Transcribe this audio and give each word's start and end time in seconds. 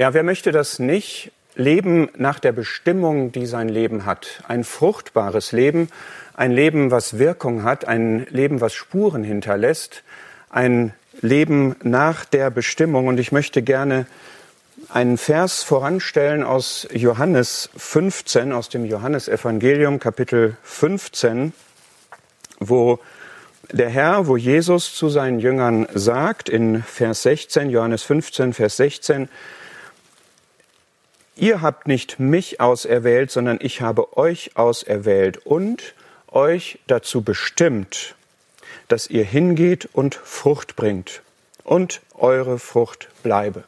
Ja, 0.00 0.14
wer 0.14 0.22
möchte 0.22 0.50
das 0.50 0.78
nicht? 0.78 1.30
Leben 1.56 2.08
nach 2.16 2.38
der 2.38 2.52
Bestimmung, 2.52 3.32
die 3.32 3.44
sein 3.44 3.68
Leben 3.68 4.06
hat. 4.06 4.42
Ein 4.48 4.64
fruchtbares 4.64 5.52
Leben, 5.52 5.90
ein 6.32 6.52
Leben, 6.52 6.90
was 6.90 7.18
Wirkung 7.18 7.64
hat, 7.64 7.86
ein 7.86 8.26
Leben, 8.30 8.62
was 8.62 8.72
Spuren 8.72 9.24
hinterlässt, 9.24 10.02
ein 10.48 10.94
Leben 11.20 11.76
nach 11.82 12.24
der 12.24 12.48
Bestimmung. 12.48 13.08
Und 13.08 13.20
ich 13.20 13.30
möchte 13.30 13.60
gerne 13.60 14.06
einen 14.88 15.18
Vers 15.18 15.62
voranstellen 15.62 16.44
aus 16.44 16.88
Johannes 16.94 17.68
15, 17.76 18.54
aus 18.54 18.70
dem 18.70 18.86
Johannesevangelium, 18.86 19.98
Kapitel 19.98 20.56
15, 20.62 21.52
wo 22.58 23.00
der 23.70 23.90
Herr, 23.90 24.28
wo 24.28 24.38
Jesus 24.38 24.94
zu 24.94 25.10
seinen 25.10 25.40
Jüngern 25.40 25.86
sagt, 25.92 26.48
in 26.48 26.82
Vers 26.84 27.24
16, 27.24 27.68
Johannes 27.68 28.02
15, 28.02 28.54
Vers 28.54 28.78
16, 28.78 29.28
Ihr 31.40 31.62
habt 31.62 31.88
nicht 31.88 32.20
mich 32.20 32.60
auserwählt, 32.60 33.30
sondern 33.30 33.56
ich 33.62 33.80
habe 33.80 34.18
euch 34.18 34.58
auserwählt 34.58 35.38
und 35.46 35.94
euch 36.30 36.78
dazu 36.86 37.22
bestimmt, 37.22 38.14
dass 38.88 39.08
ihr 39.08 39.24
hingeht 39.24 39.88
und 39.94 40.16
Frucht 40.16 40.76
bringt 40.76 41.22
und 41.64 42.02
eure 42.12 42.58
Frucht 42.58 43.08
bleibe. 43.22 43.64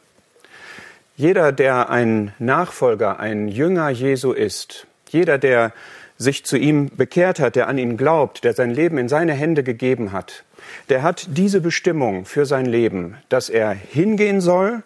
Jeder, 1.17 1.51
der 1.51 1.89
ein 1.89 2.35
Nachfolger, 2.37 3.19
ein 3.19 3.47
Jünger 3.47 3.89
Jesu 3.89 4.33
ist, 4.33 4.85
jeder, 5.09 5.39
der 5.39 5.73
sich 6.19 6.45
zu 6.45 6.57
ihm 6.57 6.91
bekehrt 6.95 7.39
hat, 7.39 7.55
der 7.55 7.67
an 7.67 7.79
ihn 7.79 7.97
glaubt, 7.97 8.43
der 8.43 8.53
sein 8.53 8.69
Leben 8.69 8.99
in 8.99 9.09
seine 9.09 9.33
Hände 9.33 9.63
gegeben 9.63 10.11
hat, 10.11 10.43
der 10.89 11.01
hat 11.01 11.25
diese 11.29 11.59
Bestimmung 11.59 12.25
für 12.25 12.45
sein 12.45 12.67
Leben, 12.67 13.17
dass 13.29 13.49
er 13.49 13.71
hingehen 13.71 14.41
soll 14.41 14.83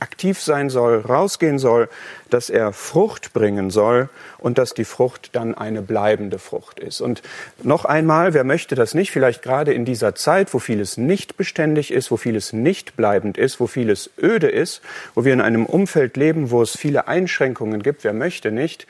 aktiv 0.00 0.40
sein 0.40 0.70
soll, 0.70 1.00
rausgehen 1.00 1.58
soll, 1.58 1.88
dass 2.30 2.50
er 2.50 2.72
Frucht 2.72 3.32
bringen 3.32 3.70
soll 3.70 4.08
und 4.38 4.58
dass 4.58 4.74
die 4.74 4.84
Frucht 4.84 5.30
dann 5.32 5.54
eine 5.54 5.82
bleibende 5.82 6.38
Frucht 6.38 6.78
ist. 6.78 7.00
Und 7.00 7.22
noch 7.62 7.84
einmal, 7.84 8.34
wer 8.34 8.44
möchte 8.44 8.74
das 8.74 8.94
nicht, 8.94 9.10
vielleicht 9.10 9.42
gerade 9.42 9.72
in 9.72 9.84
dieser 9.84 10.14
Zeit, 10.14 10.52
wo 10.54 10.58
vieles 10.58 10.96
nicht 10.96 11.36
beständig 11.36 11.92
ist, 11.92 12.10
wo 12.10 12.16
vieles 12.16 12.52
nicht 12.52 12.96
bleibend 12.96 13.38
ist, 13.38 13.60
wo 13.60 13.66
vieles 13.66 14.10
öde 14.20 14.48
ist, 14.48 14.82
wo 15.14 15.24
wir 15.24 15.32
in 15.32 15.40
einem 15.40 15.66
Umfeld 15.66 16.16
leben, 16.16 16.50
wo 16.50 16.62
es 16.62 16.76
viele 16.76 17.08
Einschränkungen 17.08 17.82
gibt, 17.82 18.04
wer 18.04 18.12
möchte 18.12 18.50
nicht 18.50 18.86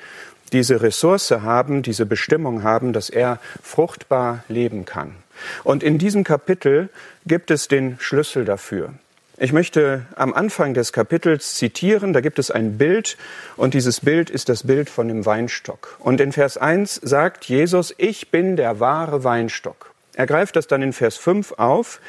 diese 0.52 0.82
Ressource 0.82 1.30
haben, 1.30 1.82
diese 1.82 2.06
Bestimmung 2.06 2.62
haben, 2.62 2.92
dass 2.92 3.10
er 3.10 3.38
fruchtbar 3.62 4.44
leben 4.48 4.84
kann. 4.84 5.14
Und 5.62 5.82
in 5.82 5.98
diesem 5.98 6.24
Kapitel 6.24 6.88
gibt 7.26 7.50
es 7.50 7.68
den 7.68 7.96
Schlüssel 8.00 8.44
dafür. 8.44 8.94
Ich 9.40 9.52
möchte 9.52 10.04
am 10.16 10.34
Anfang 10.34 10.74
des 10.74 10.92
Kapitels 10.92 11.54
zitieren, 11.54 12.12
da 12.12 12.20
gibt 12.20 12.40
es 12.40 12.50
ein 12.50 12.76
Bild 12.76 13.16
und 13.56 13.72
dieses 13.72 14.00
Bild 14.00 14.30
ist 14.30 14.48
das 14.48 14.64
Bild 14.66 14.90
von 14.90 15.06
dem 15.06 15.26
Weinstock. 15.26 15.96
Und 16.00 16.20
in 16.20 16.32
Vers 16.32 16.58
1 16.58 16.96
sagt 17.04 17.44
Jesus, 17.44 17.94
ich 17.98 18.32
bin 18.32 18.56
der 18.56 18.80
wahre 18.80 19.22
Weinstock. 19.22 19.94
Er 20.16 20.26
greift 20.26 20.56
das 20.56 20.66
dann 20.66 20.82
in 20.82 20.92
Vers 20.92 21.16
5 21.18 21.52
auf, 21.52 22.00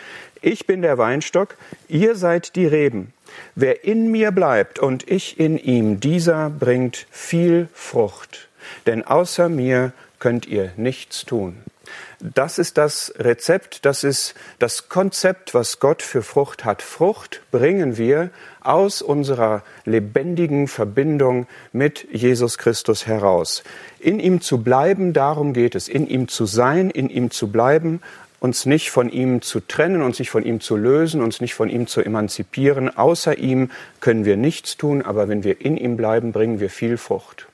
ich 0.42 0.66
bin 0.66 0.82
der 0.82 0.98
Weinstock, 0.98 1.56
ihr 1.88 2.16
seid 2.16 2.56
die 2.56 2.66
Reben. 2.66 3.14
Wer 3.54 3.84
in 3.84 4.10
mir 4.10 4.32
bleibt 4.32 4.80
und 4.80 5.08
ich 5.08 5.40
in 5.40 5.60
ihm, 5.60 6.00
dieser 6.00 6.50
bringt 6.50 7.06
viel 7.12 7.68
Frucht. 7.76 8.50
Denn 8.88 9.06
außer 9.06 9.50
mir 9.50 9.92
könnt 10.18 10.48
ihr 10.48 10.72
nichts 10.78 11.26
tun. 11.26 11.58
Das 12.20 12.60
ist 12.60 12.78
das 12.78 13.14
Rezept, 13.18 13.86
das 13.86 14.04
ist 14.04 14.36
das 14.60 14.90
Konzept, 14.90 15.54
was 15.54 15.80
Gott 15.80 16.02
für 16.02 16.22
Frucht 16.22 16.66
hat. 16.66 16.82
Frucht 16.82 17.42
bringen 17.52 17.98
wir 17.98 18.30
aus 18.62 19.02
unserer 19.02 19.64
lebendigen 19.86 20.68
Verbindung 20.68 21.48
mit 21.72 22.08
Jesus 22.12 22.58
Christus 22.58 23.08
heraus. 23.08 23.64
In 24.00 24.20
ihm 24.20 24.42
zu 24.42 24.64
bleiben, 24.64 25.14
darum 25.14 25.54
geht 25.54 25.76
es. 25.76 25.88
In 25.88 26.08
ihm 26.08 26.28
zu 26.28 26.46
sein, 26.46 26.90
in 26.90 27.10
ihm 27.10 27.32
zu 27.32 27.52
bleiben, 27.52 28.02
uns 28.40 28.66
nicht 28.66 28.92
von 28.92 29.10
ihm 29.10 29.42
zu 29.42 29.60
trennen, 29.60 30.02
uns 30.02 30.20
nicht 30.20 30.30
von 30.30 30.44
ihm 30.44 30.62
zu 30.62 30.78
lösen, 30.78 31.22
uns 31.22 31.42
nicht 31.42 31.54
von 31.54 31.70
ihm 31.70 31.88
zu 31.88 32.02
emanzipieren. 32.02 32.96
Außer 32.96 33.38
ihm 33.38 33.70
können 34.00 34.26
wir 34.26 34.38
nichts 34.38 34.78
tun, 34.78 35.02
aber 35.02 35.28
wenn 35.28 35.44
wir 35.44 35.62
in 35.62 35.78
ihm 35.78 35.98
bleiben, 35.98 36.32
bringen 36.32 36.60
wir 36.60 36.70
viel 36.70 36.98
Frucht. 36.98 37.49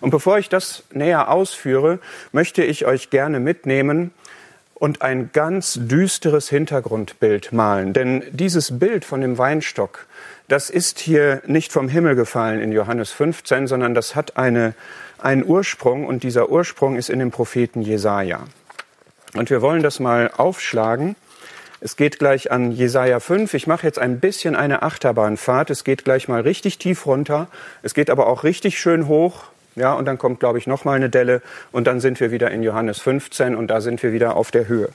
Und 0.00 0.10
bevor 0.10 0.38
ich 0.38 0.48
das 0.48 0.82
näher 0.92 1.30
ausführe, 1.30 1.98
möchte 2.32 2.62
ich 2.62 2.86
euch 2.86 3.10
gerne 3.10 3.40
mitnehmen 3.40 4.12
und 4.74 5.02
ein 5.02 5.30
ganz 5.32 5.78
düsteres 5.80 6.48
Hintergrundbild 6.48 7.52
malen. 7.52 7.92
Denn 7.92 8.22
dieses 8.30 8.78
Bild 8.78 9.04
von 9.04 9.20
dem 9.20 9.38
Weinstock, 9.38 10.06
das 10.48 10.68
ist 10.68 10.98
hier 10.98 11.40
nicht 11.46 11.72
vom 11.72 11.88
Himmel 11.88 12.16
gefallen 12.16 12.60
in 12.60 12.72
Johannes 12.72 13.10
15, 13.12 13.66
sondern 13.66 13.94
das 13.94 14.14
hat 14.14 14.36
eine, 14.36 14.74
einen 15.18 15.44
Ursprung 15.44 16.06
und 16.06 16.22
dieser 16.22 16.50
Ursprung 16.50 16.96
ist 16.96 17.08
in 17.08 17.18
dem 17.18 17.30
Propheten 17.30 17.80
Jesaja. 17.80 18.44
Und 19.34 19.50
wir 19.50 19.62
wollen 19.62 19.82
das 19.82 20.00
mal 20.00 20.30
aufschlagen. 20.36 21.16
Es 21.80 21.96
geht 21.96 22.18
gleich 22.18 22.50
an 22.50 22.72
Jesaja 22.72 23.20
5. 23.20 23.52
Ich 23.54 23.66
mache 23.66 23.86
jetzt 23.86 23.98
ein 23.98 24.20
bisschen 24.20 24.54
eine 24.56 24.82
Achterbahnfahrt. 24.82 25.70
Es 25.70 25.84
geht 25.84 26.04
gleich 26.04 26.28
mal 26.28 26.40
richtig 26.40 26.78
tief 26.78 27.06
runter. 27.06 27.48
Es 27.82 27.94
geht 27.94 28.10
aber 28.10 28.26
auch 28.26 28.44
richtig 28.44 28.78
schön 28.78 29.08
hoch. 29.08 29.44
Ja, 29.76 29.94
und 29.94 30.04
dann 30.04 30.18
kommt, 30.18 30.40
glaube 30.40 30.58
ich, 30.58 30.66
noch 30.66 30.84
mal 30.84 30.94
eine 30.94 31.10
Delle 31.10 31.42
und 31.72 31.86
dann 31.86 32.00
sind 32.00 32.20
wir 32.20 32.30
wieder 32.30 32.50
in 32.50 32.62
Johannes 32.62 33.00
15 33.00 33.56
und 33.56 33.68
da 33.68 33.80
sind 33.80 34.02
wir 34.02 34.12
wieder 34.12 34.36
auf 34.36 34.50
der 34.50 34.68
Höhe. 34.68 34.88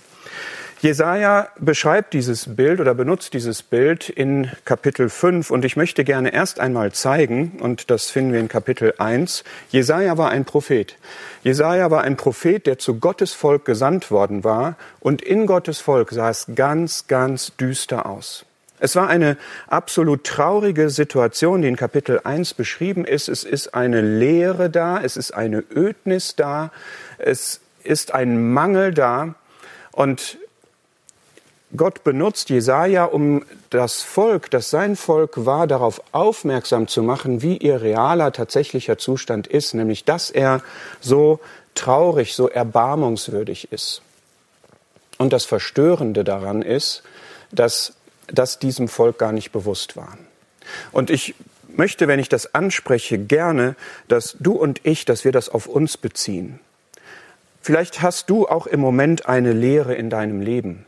Jesaja 0.82 1.50
beschreibt 1.60 2.14
dieses 2.14 2.56
Bild 2.56 2.80
oder 2.80 2.94
benutzt 2.94 3.34
dieses 3.34 3.64
Bild 3.64 4.08
in 4.08 4.50
Kapitel 4.64 5.10
5 5.10 5.52
und 5.52 5.66
ich 5.66 5.76
möchte 5.76 6.06
gerne 6.06 6.32
erst 6.32 6.62
einmal 6.62 6.94
zeigen, 6.94 7.58
und 7.60 7.92
das 7.92 8.10
finden 8.10 8.32
wir 8.32 8.40
in 8.40 8.48
Kapitel 8.48 8.94
1, 8.98 9.44
Jesaja 9.72 10.18
war 10.18 10.30
ein 10.30 10.46
Prophet. 10.46 10.96
Jesaja 11.44 11.92
war 11.92 12.04
ein 12.04 12.16
Prophet, 12.16 12.66
der 12.66 12.80
zu 12.80 12.98
Gottes 12.98 13.34
Volk 13.34 13.66
gesandt 13.66 14.10
worden 14.10 14.46
war 14.46 14.78
und 15.02 15.22
in 15.22 15.48
Gottes 15.48 15.80
Volk 15.80 16.12
sah 16.12 16.30
es 16.30 16.48
ganz, 16.56 17.08
ganz 17.08 17.58
düster 17.58 18.06
aus. 18.06 18.46
Es 18.80 18.96
war 18.96 19.08
eine 19.08 19.38
absolut 19.68 20.24
traurige 20.24 20.90
Situation, 20.90 21.62
die 21.62 21.68
in 21.68 21.76
Kapitel 21.76 22.22
1 22.24 22.54
beschrieben 22.54 23.06
ist. 23.06 23.28
Es 23.28 23.44
ist 23.44 23.74
eine 23.74 24.02
Leere 24.02 24.70
da, 24.70 25.02
es 25.02 25.18
ist 25.18 25.32
eine 25.34 25.64
Ödnis 25.76 26.36
da, 26.36 26.72
es 27.18 27.60
ist 27.84 28.14
ein 28.14 28.52
Mangel 28.54 28.94
da. 28.94 29.36
Und 29.92 30.38
Gott 31.76 32.04
benutzt 32.04 32.50
Jesaja, 32.50 33.04
um 33.06 33.46
das 33.70 34.02
Volk, 34.02 34.50
das 34.50 34.70
sein 34.72 34.96
Volk 34.96 35.46
war, 35.46 35.68
darauf 35.68 36.02
aufmerksam 36.14 36.88
zu 36.88 37.04
machen, 37.04 37.42
wie 37.42 37.58
ihr 37.58 37.82
realer, 37.82 38.32
tatsächlicher 38.32 38.98
Zustand 38.98 39.46
ist, 39.46 39.76
nämlich 39.76 40.04
dass 40.04 40.32
er 40.32 40.64
so 41.00 41.40
traurig, 41.76 42.34
so 42.34 42.50
erbarmungswürdig 42.50 43.72
ist. 43.72 44.02
Und 45.20 45.32
das 45.32 45.46
Verstörende 45.46 46.24
daran 46.24 46.62
ist, 46.62 47.04
dass 47.52 47.94
das 48.32 48.60
diesem 48.60 48.88
Volk 48.88 49.18
gar 49.18 49.32
nicht 49.32 49.52
bewusst 49.52 49.96
war. 49.96 50.18
Und 50.92 51.10
ich 51.10 51.36
möchte, 51.68 52.08
wenn 52.08 52.20
ich 52.20 52.30
das 52.30 52.54
anspreche, 52.54 53.18
gerne, 53.18 53.76
dass 54.08 54.36
du 54.40 54.54
und 54.54 54.82
ich, 54.84 55.06
dass 55.06 55.26
wir 55.26 55.32
das 55.32 55.50
auf 55.50 55.68
uns 55.68 55.98
beziehen. 55.98 56.60
Vielleicht 57.62 58.02
hast 58.02 58.30
du 58.30 58.48
auch 58.48 58.68
im 58.68 58.80
Moment 58.80 59.28
eine 59.28 59.54
Lehre 59.54 59.94
in 59.96 60.10
deinem 60.10 60.42
Leben. 60.42 60.86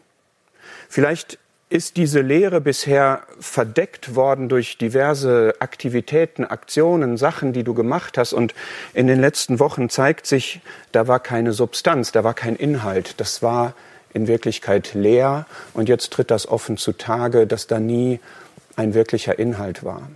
Vielleicht 0.89 1.37
ist 1.69 1.95
diese 1.95 2.19
Lehre 2.19 2.59
bisher 2.59 3.23
verdeckt 3.39 4.15
worden 4.15 4.49
durch 4.49 4.77
diverse 4.77 5.55
Aktivitäten, 5.59 6.43
Aktionen, 6.43 7.15
Sachen, 7.15 7.53
die 7.53 7.63
du 7.63 7.73
gemacht 7.73 8.17
hast. 8.17 8.33
Und 8.33 8.53
in 8.93 9.07
den 9.07 9.21
letzten 9.21 9.59
Wochen 9.59 9.89
zeigt 9.89 10.27
sich, 10.27 10.59
da 10.91 11.07
war 11.07 11.21
keine 11.21 11.53
Substanz, 11.53 12.11
da 12.11 12.25
war 12.25 12.33
kein 12.33 12.57
Inhalt. 12.57 13.15
Das 13.21 13.41
war 13.41 13.73
in 14.13 14.27
Wirklichkeit 14.27 14.93
leer 14.93 15.45
und 15.73 15.89
jetzt 15.89 16.11
tritt 16.11 16.31
das 16.31 16.47
offen 16.47 16.77
zutage, 16.77 17.47
dass 17.47 17.67
da 17.67 17.79
nie 17.79 18.19
ein 18.75 18.93
wirklicher 18.93 19.37
Inhalt 19.39 19.83
war. 19.83 20.09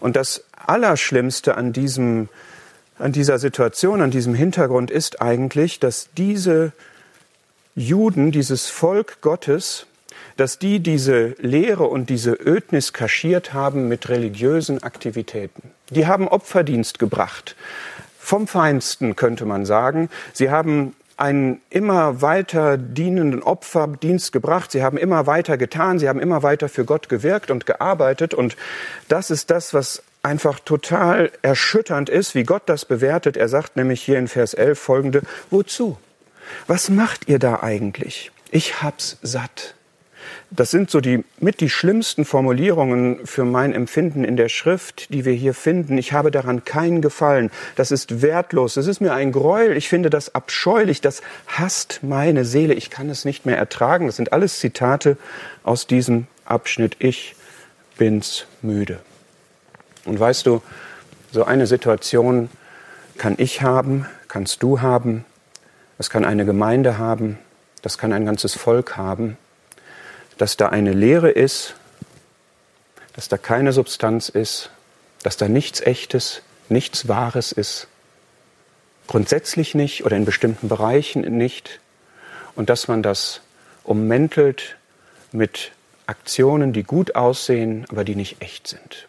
Und 0.00 0.16
das 0.16 0.44
Allerschlimmste 0.66 1.56
an 1.56 1.72
diesem, 1.72 2.28
an 2.98 3.12
dieser 3.12 3.38
Situation, 3.38 4.00
an 4.00 4.10
diesem 4.10 4.34
Hintergrund 4.34 4.90
ist 4.90 5.20
eigentlich, 5.20 5.80
dass 5.80 6.08
diese 6.16 6.72
Juden, 7.74 8.32
dieses 8.32 8.68
Volk 8.68 9.20
Gottes, 9.20 9.86
dass 10.36 10.58
die 10.58 10.80
diese 10.80 11.34
Lehre 11.38 11.84
und 11.84 12.10
diese 12.10 12.32
Ödnis 12.32 12.92
kaschiert 12.92 13.54
haben 13.54 13.88
mit 13.88 14.08
religiösen 14.08 14.82
Aktivitäten. 14.82 15.70
Die 15.90 16.06
haben 16.06 16.28
Opferdienst 16.28 16.98
gebracht. 16.98 17.56
Vom 18.18 18.46
Feinsten 18.48 19.14
könnte 19.14 19.44
man 19.44 19.64
sagen. 19.64 20.10
Sie 20.32 20.50
haben 20.50 20.94
einen 21.16 21.60
immer 21.70 22.20
weiter 22.20 22.76
dienenden 22.76 23.42
Opferdienst 23.42 24.32
gebracht. 24.32 24.70
Sie 24.70 24.82
haben 24.82 24.98
immer 24.98 25.26
weiter 25.26 25.56
getan. 25.56 25.98
Sie 25.98 26.08
haben 26.08 26.20
immer 26.20 26.42
weiter 26.42 26.68
für 26.68 26.84
Gott 26.84 27.08
gewirkt 27.08 27.50
und 27.50 27.64
gearbeitet. 27.64 28.34
Und 28.34 28.56
das 29.08 29.30
ist 29.30 29.50
das, 29.50 29.72
was 29.72 30.02
einfach 30.22 30.58
total 30.58 31.30
erschütternd 31.42 32.08
ist, 32.08 32.34
wie 32.34 32.42
Gott 32.42 32.62
das 32.66 32.84
bewertet. 32.84 33.36
Er 33.36 33.48
sagt 33.48 33.76
nämlich 33.76 34.02
hier 34.02 34.18
in 34.18 34.28
Vers 34.28 34.54
11 34.54 34.78
folgende, 34.78 35.22
wozu? 35.50 35.96
Was 36.66 36.90
macht 36.90 37.28
ihr 37.28 37.38
da 37.38 37.60
eigentlich? 37.62 38.30
Ich 38.50 38.82
hab's 38.82 39.18
satt. 39.22 39.75
Das 40.50 40.70
sind 40.70 40.90
so 40.90 41.00
die 41.00 41.24
mit 41.38 41.60
die 41.60 41.68
schlimmsten 41.68 42.24
Formulierungen 42.24 43.26
für 43.26 43.44
mein 43.44 43.72
Empfinden 43.72 44.22
in 44.22 44.36
der 44.36 44.48
Schrift, 44.48 45.12
die 45.12 45.24
wir 45.24 45.32
hier 45.32 45.54
finden. 45.54 45.98
Ich 45.98 46.12
habe 46.12 46.30
daran 46.30 46.64
keinen 46.64 47.02
Gefallen. 47.02 47.50
Das 47.74 47.90
ist 47.90 48.22
wertlos. 48.22 48.74
Das 48.74 48.86
ist 48.86 49.00
mir 49.00 49.12
ein 49.12 49.32
Gräuel. 49.32 49.76
Ich 49.76 49.88
finde 49.88 50.08
das 50.08 50.34
abscheulich. 50.34 51.00
Das 51.00 51.22
hasst 51.48 52.00
meine 52.02 52.44
Seele. 52.44 52.74
Ich 52.74 52.90
kann 52.90 53.10
es 53.10 53.24
nicht 53.24 53.44
mehr 53.44 53.58
ertragen. 53.58 54.06
Das 54.06 54.16
sind 54.16 54.32
alles 54.32 54.60
Zitate 54.60 55.16
aus 55.64 55.88
diesem 55.88 56.28
Abschnitt. 56.44 56.96
Ich 57.00 57.34
bin's 57.98 58.46
müde. 58.62 59.00
Und 60.04 60.20
weißt 60.20 60.46
du, 60.46 60.62
so 61.32 61.44
eine 61.44 61.66
Situation 61.66 62.50
kann 63.18 63.34
ich 63.38 63.62
haben, 63.62 64.06
kannst 64.28 64.62
du 64.62 64.80
haben, 64.80 65.24
das 65.98 66.08
kann 66.08 66.24
eine 66.24 66.44
Gemeinde 66.44 66.98
haben, 66.98 67.38
das 67.82 67.98
kann 67.98 68.12
ein 68.12 68.26
ganzes 68.26 68.54
Volk 68.54 68.96
haben 68.96 69.36
dass 70.38 70.56
da 70.56 70.68
eine 70.68 70.92
Leere 70.92 71.30
ist, 71.30 71.74
dass 73.14 73.28
da 73.28 73.38
keine 73.38 73.72
Substanz 73.72 74.28
ist, 74.28 74.70
dass 75.22 75.36
da 75.36 75.48
nichts 75.48 75.80
Echtes, 75.80 76.42
nichts 76.68 77.08
Wahres 77.08 77.52
ist. 77.52 77.88
Grundsätzlich 79.06 79.74
nicht 79.74 80.04
oder 80.04 80.16
in 80.16 80.24
bestimmten 80.24 80.68
Bereichen 80.68 81.22
nicht. 81.36 81.80
Und 82.54 82.70
dass 82.70 82.88
man 82.88 83.02
das 83.02 83.40
ummäntelt 83.84 84.76
mit 85.32 85.72
Aktionen, 86.06 86.72
die 86.72 86.82
gut 86.82 87.14
aussehen, 87.14 87.86
aber 87.88 88.04
die 88.04 88.14
nicht 88.14 88.42
echt 88.42 88.68
sind. 88.68 89.08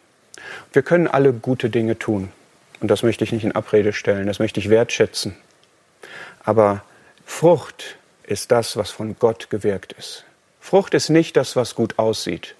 Wir 0.74 0.81
können 0.81 1.07
alle 1.07 1.33
gute 1.33 1.69
Dinge 1.69 2.00
tun. 2.00 2.31
Und 2.79 2.89
das 2.89 3.03
möchte 3.03 3.24
ich 3.24 3.31
nicht 3.31 3.44
in 3.44 3.53
Abrede 3.53 3.91
stellen, 3.91 4.27
das 4.27 4.39
möchte 4.39 4.59
ich 4.59 4.69
wertschätzen. 4.69 5.35
Aber 6.44 6.83
Frucht 7.25 7.97
ist 8.24 8.51
das, 8.51 8.77
was 8.77 8.91
von 8.91 9.18
Gott 9.18 9.50
gewirkt 9.50 9.94
ist. 9.94 10.25
Frucht 10.68 10.94
ist 10.96 11.08
nicht 11.08 11.38
das, 11.38 11.56
was 11.56 11.75
gut 11.75 11.98
aussieht. 11.98 12.54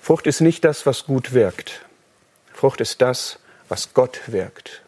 Frucht 0.00 0.26
ist 0.26 0.40
nicht 0.40 0.64
das, 0.64 0.86
was 0.86 1.04
gut 1.04 1.34
wirkt. 1.34 1.82
Frucht 2.54 2.80
ist 2.80 3.02
das, 3.02 3.38
was 3.68 3.92
Gott 3.92 4.18
wirkt, 4.28 4.80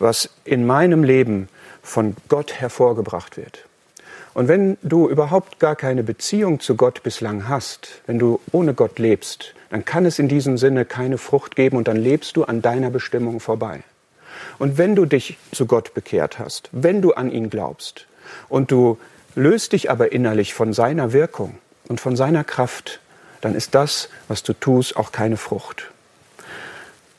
was 0.00 0.28
in 0.44 0.66
meinem 0.66 1.04
Leben 1.04 1.48
von 1.84 2.16
Gott 2.28 2.52
hervorgebracht 2.52 3.36
wird. 3.36 3.66
Und 4.34 4.48
wenn 4.48 4.76
du 4.82 5.08
überhaupt 5.08 5.60
gar 5.60 5.76
keine 5.76 6.02
Beziehung 6.02 6.58
zu 6.58 6.74
Gott 6.74 7.04
bislang 7.04 7.48
hast, 7.48 8.00
wenn 8.08 8.18
du 8.18 8.40
ohne 8.50 8.74
Gott 8.74 8.98
lebst, 8.98 9.54
dann 9.70 9.84
kann 9.84 10.04
es 10.04 10.18
in 10.18 10.26
diesem 10.26 10.58
Sinne 10.58 10.84
keine 10.84 11.16
Frucht 11.16 11.54
geben 11.54 11.76
und 11.76 11.86
dann 11.86 11.98
lebst 11.98 12.36
du 12.36 12.42
an 12.42 12.60
deiner 12.60 12.90
Bestimmung 12.90 13.38
vorbei. 13.38 13.84
Und 14.58 14.78
wenn 14.78 14.96
du 14.96 15.06
dich 15.06 15.38
zu 15.52 15.66
Gott 15.66 15.94
bekehrt 15.94 16.40
hast, 16.40 16.70
wenn 16.72 17.02
du 17.02 17.12
an 17.12 17.30
ihn 17.30 17.50
glaubst 17.50 18.08
und 18.48 18.72
du 18.72 18.98
löst 19.36 19.72
dich 19.72 19.92
aber 19.92 20.10
innerlich 20.10 20.54
von 20.54 20.72
seiner 20.72 21.12
Wirkung, 21.12 21.56
und 21.88 22.00
von 22.00 22.16
seiner 22.16 22.44
Kraft, 22.44 23.00
dann 23.40 23.54
ist 23.54 23.74
das, 23.74 24.08
was 24.28 24.42
du 24.42 24.52
tust, 24.54 24.96
auch 24.96 25.12
keine 25.12 25.36
Frucht. 25.36 25.90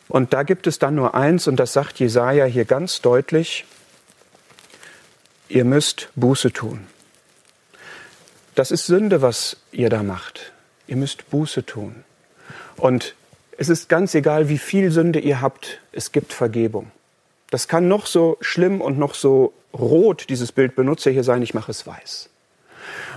Und 0.07 0.33
da 0.33 0.43
gibt 0.43 0.67
es 0.67 0.79
dann 0.79 0.95
nur 0.95 1.15
eins, 1.15 1.47
und 1.47 1.57
das 1.57 1.73
sagt 1.73 1.99
Jesaja 1.99 2.45
hier 2.45 2.65
ganz 2.65 3.01
deutlich: 3.01 3.65
Ihr 5.49 5.65
müsst 5.65 6.09
Buße 6.15 6.51
tun. 6.51 6.87
Das 8.55 8.71
ist 8.71 8.85
Sünde, 8.85 9.21
was 9.21 9.57
ihr 9.71 9.89
da 9.89 10.01
macht. 10.01 10.53
Ihr 10.87 10.95
müsst 10.95 11.29
Buße 11.29 11.65
tun. 11.65 12.03
Und 12.77 13.15
es 13.57 13.69
ist 13.69 13.89
ganz 13.89 14.15
egal, 14.15 14.49
wie 14.49 14.57
viel 14.57 14.91
Sünde 14.91 15.19
ihr 15.19 15.41
habt, 15.41 15.81
es 15.91 16.11
gibt 16.11 16.33
Vergebung. 16.33 16.91
Das 17.49 17.67
kann 17.67 17.87
noch 17.87 18.05
so 18.05 18.37
schlimm 18.41 18.81
und 18.81 18.97
noch 18.97 19.13
so 19.13 19.53
rot, 19.73 20.29
dieses 20.29 20.51
Bild 20.51 20.75
benutze 20.75 21.09
hier 21.09 21.23
sein, 21.23 21.41
ich 21.41 21.53
mache 21.53 21.71
es 21.71 21.85
weiß. 21.85 22.29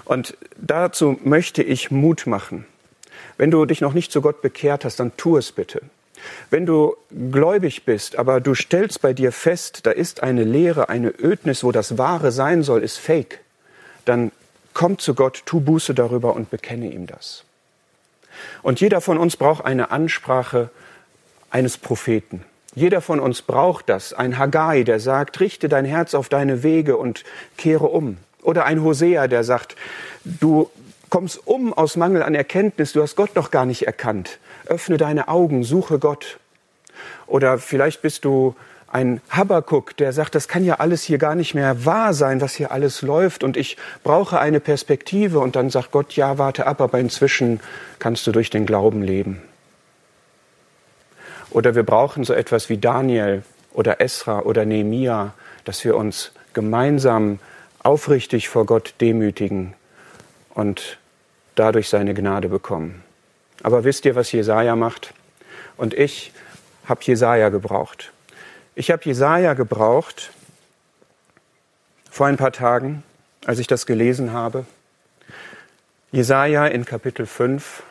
Und 0.05 0.37
dazu 0.57 1.19
möchte 1.25 1.63
ich 1.63 1.91
Mut 1.91 2.27
machen. 2.27 2.67
Wenn 3.37 3.51
du 3.51 3.65
dich 3.65 3.81
noch 3.81 3.93
nicht 3.93 4.13
zu 4.13 4.21
Gott 4.21 4.43
bekehrt 4.43 4.85
hast, 4.85 5.01
dann 5.01 5.17
tu 5.17 5.37
es 5.37 5.53
bitte. 5.53 5.83
Wenn 6.51 6.67
du 6.67 6.97
gläubig 7.31 7.85
bist, 7.85 8.17
aber 8.17 8.41
du 8.41 8.55
stellst 8.55 9.01
bei 9.03 9.13
dir 9.13 9.33
fest, 9.33 9.87
da 9.87 9.91
ist 9.91 10.23
eine 10.23 10.45
Leere, 10.45 10.89
eine 10.89 11.11
Ödnis, 11.11 11.63
wo 11.63 11.73
das 11.73 11.99
Wahre 11.99 12.33
sein 12.33 12.63
soll, 12.63 12.83
ist 12.83 12.99
fake, 12.99 13.41
dann 14.05 14.33
komm 14.75 14.99
zu 14.99 15.15
Gott, 15.15 15.43
tu 15.47 15.61
Buße 15.61 15.95
darüber 15.95 16.35
und 16.35 16.51
bekenne 16.51 16.91
ihm 16.91 17.07
das. 17.07 17.45
Und 18.63 18.81
jeder 18.81 19.01
von 19.01 19.19
uns 19.19 19.37
braucht 19.37 19.65
eine 19.65 19.91
Ansprache 19.91 20.71
eines 21.51 21.79
Propheten. 21.79 22.45
Jeder 22.75 23.01
von 23.01 23.19
uns 23.19 23.43
braucht 23.43 23.89
das. 23.89 24.13
Ein 24.13 24.39
Haggai, 24.39 24.85
der 24.85 25.01
sagt, 25.01 25.41
richte 25.41 25.69
dein 25.69 25.85
Herz 25.85 26.15
auf 26.15 26.29
deine 26.29 26.63
Wege 26.63 26.97
und 26.97 27.25
kehre 27.57 27.87
um. 27.87 28.19
Oder 28.49 28.65
ein 28.65 28.83
Hosea, 28.83 29.29
der 29.29 29.45
sagt, 29.45 29.77
du 30.25 30.71
kommst 31.11 31.47
um 31.47 31.75
aus 31.75 31.97
Mangel 31.97 32.23
an 32.23 32.35
Erkenntnis, 32.35 32.95
du 32.95 33.03
hast 33.03 33.15
Gott 33.15 33.37
noch 33.37 33.51
gar 33.51 33.67
nicht 33.67 33.87
erkannt. 33.87 34.39
Öffne 34.65 34.97
deine 34.97 35.29
Augen, 35.29 35.65
suche 35.65 35.99
Gott. 35.99 36.39
Oder 37.27 37.59
vielleicht 37.59 38.01
bist 38.01 38.25
du 38.25 38.57
ein 38.91 39.21
Habakuk, 39.29 39.99
der 39.99 40.15
sagt, 40.15 40.35
das 40.35 40.49
kann 40.49 40.65
ja 40.65 40.77
alles 40.77 41.03
hier 41.03 41.19
gar 41.19 41.35
nicht 41.35 41.55
mehr 41.55 41.85
wahr 41.85 42.15
sein, 42.15 42.41
was 42.41 42.55
hier 42.55 42.73
alles 42.73 43.03
läuft 43.03 43.45
und 43.45 43.59
ich 43.59 43.77
brauche 44.03 44.41
eine 44.41 44.61
Perspektive 44.61 45.41
und 45.41 45.55
dann 45.55 45.69
sagt 45.69 45.91
Gott, 45.91 46.15
ja, 46.15 46.39
warte 46.39 46.67
ab, 46.67 46.81
aber 46.81 46.99
inzwischen 46.99 47.61
kannst 47.99 48.27
du 48.27 48.33
durch 48.33 48.49
den 48.49 48.65
Glauben 48.65 49.03
leben. 49.03 49.43
Oder 51.51 51.75
wir 51.75 51.83
brauchen 51.83 52.25
so 52.25 52.33
etwas 52.33 52.71
wie 52.71 52.79
Daniel 52.79 53.43
oder 53.75 54.01
Esra 54.01 54.41
oder 54.41 54.65
Nehemia, 54.65 55.35
dass 55.67 55.85
wir 55.85 55.99
uns 55.99 56.33
gemeinsam 56.55 57.41
aufrichtig 57.89 58.51
vor 58.51 58.67
Gott 58.67 58.97
demütigen 59.01 59.73
und 60.51 60.99
dadurch 61.55 61.89
seine 61.89 62.13
Gnade 62.13 62.51
bekommen. 62.51 63.03
Aber 63.63 63.83
wisst 63.83 64.05
ihr, 64.05 64.15
was 64.15 64.31
Jesaja 64.31 64.77
macht? 64.77 65.15
Und 65.79 65.95
ich 65.95 66.33
habe 66.85 67.01
Jesaja 67.03 67.49
gebraucht. 67.49 68.13
Ich 68.75 68.91
habe 68.91 69.03
Jesaja 69.05 69.55
gebraucht 69.55 70.33
vor 72.11 72.27
ein 72.27 72.37
paar 72.37 72.53
Tagen, 72.53 73.05
als 73.47 73.59
ich 73.59 73.67
das 73.67 73.87
gelesen 73.87 74.35
habe. 74.35 74.67
Jesaja 76.13 76.67
in 76.67 76.85
Kapitel 76.85 77.25
5, 77.25 77.85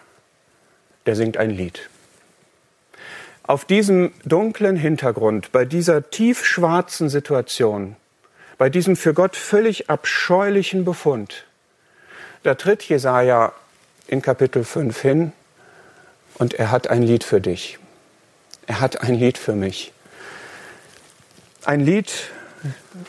der 1.07 1.15
singt 1.15 1.37
ein 1.37 1.49
Lied. 1.49 1.89
Auf 3.41 3.65
diesem 3.65 4.11
dunklen 4.25 4.75
Hintergrund, 4.75 5.51
bei 5.51 5.65
dieser 5.65 6.11
tiefschwarzen 6.11 7.09
Situation, 7.09 7.95
bei 8.57 8.69
diesem 8.69 8.95
für 8.95 9.13
Gott 9.13 9.35
völlig 9.35 9.89
abscheulichen 9.89 10.85
Befund, 10.85 11.45
da 12.43 12.55
tritt 12.55 12.83
Jesaja 12.83 13.53
in 14.07 14.21
Kapitel 14.21 14.63
5 14.63 14.99
hin 14.99 15.31
und 16.35 16.53
er 16.53 16.71
hat 16.71 16.89
ein 16.89 17.03
Lied 17.03 17.23
für 17.23 17.41
dich. 17.41 17.77
Er 18.67 18.79
hat 18.79 19.01
ein 19.01 19.15
Lied 19.15 19.37
für 19.37 19.53
mich. 19.53 19.93
Ein 21.65 21.81
Lied, 21.81 22.11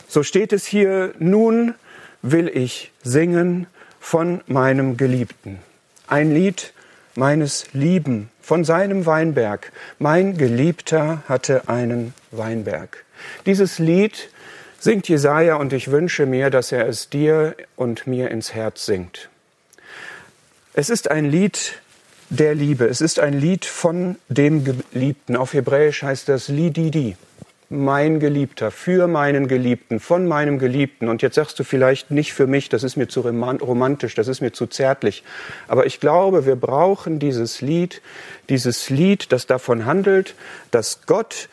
so 0.07 0.23
steht 0.23 0.53
es 0.53 0.65
hier, 0.65 1.13
nun 1.19 1.75
will 2.21 2.49
ich 2.49 2.91
singen 3.03 3.67
von 3.99 4.41
meinem 4.47 4.97
Geliebten. 4.97 5.59
Ein 6.07 6.33
Lied 6.33 6.73
meines 7.15 7.67
Lieben 7.73 8.29
von 8.41 8.63
seinem 8.63 9.05
Weinberg. 9.05 9.71
Mein 9.99 10.37
Geliebter 10.37 11.23
hatte 11.27 11.69
einen 11.69 12.13
Weinberg. 12.31 13.05
Dieses 13.45 13.79
Lied 13.79 14.29
singt 14.79 15.09
Jesaja 15.09 15.55
und 15.55 15.73
ich 15.73 15.91
wünsche 15.91 16.25
mir, 16.25 16.49
dass 16.49 16.71
er 16.71 16.87
es 16.87 17.09
dir 17.09 17.55
und 17.75 18.07
mir 18.07 18.31
ins 18.31 18.53
Herz 18.53 18.85
singt. 18.85 19.29
Es 20.73 20.89
ist 20.89 21.11
ein 21.11 21.25
Lied 21.25 21.81
der 22.29 22.55
Liebe. 22.55 22.85
Es 22.85 23.01
ist 23.01 23.19
ein 23.19 23.33
Lied 23.33 23.65
von 23.65 24.15
dem 24.29 24.63
Geliebten. 24.63 25.35
Auf 25.35 25.53
Hebräisch 25.53 26.03
heißt 26.03 26.29
das 26.29 26.47
Lididi. 26.47 27.17
Mein 27.71 28.19
Geliebter, 28.19 28.71
für 28.71 29.07
meinen 29.07 29.47
Geliebten, 29.47 29.99
von 29.99 30.27
meinem 30.27 30.57
Geliebten. 30.57 31.07
Und 31.07 31.21
jetzt 31.21 31.35
sagst 31.35 31.59
du 31.59 31.63
vielleicht 31.63 32.09
nicht 32.09 32.33
für 32.33 32.47
mich, 32.47 32.69
das 32.69 32.83
ist 32.83 32.95
mir 32.95 33.07
zu 33.07 33.21
romantisch, 33.21 34.15
das 34.15 34.27
ist 34.27 34.41
mir 34.41 34.53
zu 34.53 34.65
zärtlich. 34.65 35.23
Aber 35.67 35.85
ich 35.85 35.99
glaube, 35.99 36.47
wir 36.47 36.55
brauchen 36.55 37.19
dieses 37.19 37.61
Lied, 37.61 38.01
dieses 38.49 38.89
Lied, 38.89 39.31
das 39.31 39.45
davon 39.45 39.85
handelt, 39.85 40.33
dass 40.71 41.01
Gott 41.05 41.49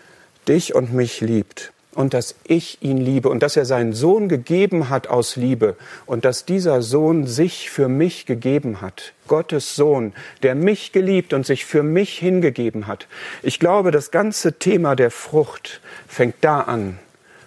dich 0.49 0.75
und 0.75 0.95
mich 0.95 1.21
liebt 1.21 1.73
und 1.97 2.13
dass 2.13 2.35
ich 2.45 2.83
ihn 2.83 2.99
liebe 2.99 3.31
und 3.31 3.43
dass 3.43 3.57
er 3.57 3.65
seinen 3.65 3.95
Sohn 3.95 4.29
gegeben 4.29 4.91
hat 4.91 5.09
aus 5.09 5.37
Liebe 5.37 5.77
und 6.05 6.27
dass 6.27 6.45
dieser 6.45 6.83
Sohn 6.83 7.27
sich 7.27 7.71
für 7.71 7.89
mich 7.89 8.27
gegeben 8.27 8.83
hat. 8.83 9.15
Gottes 9.29 9.75
Sohn, 9.75 10.13
der 10.43 10.55
mich 10.55 10.93
geliebt 10.93 11.33
und 11.33 11.47
sich 11.47 11.65
für 11.65 11.83
mich 11.83 12.19
hingegeben 12.19 12.87
hat. 12.87 13.09
Ich 13.43 13.59
glaube, 13.59 13.91
das 13.91 14.11
ganze 14.11 14.59
Thema 14.59 14.95
der 14.95 15.11
Frucht 15.11 15.81
fängt 16.07 16.37
da 16.43 16.61
an, 16.61 16.99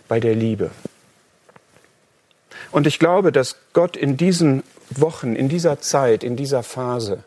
bei 0.08 0.20
der 0.20 0.34
Liebe. 0.34 0.72
Und 2.72 2.88
ich 2.88 2.98
glaube, 2.98 3.32
dass 3.32 3.56
Gott 3.74 3.96
in 3.96 4.18
diesen 4.18 4.64
Wochen, 4.90 5.36
in 5.36 5.48
dieser 5.48 5.80
Zeit, 5.80 6.24
in 6.24 6.36
dieser 6.36 6.64
Phase 6.64 7.24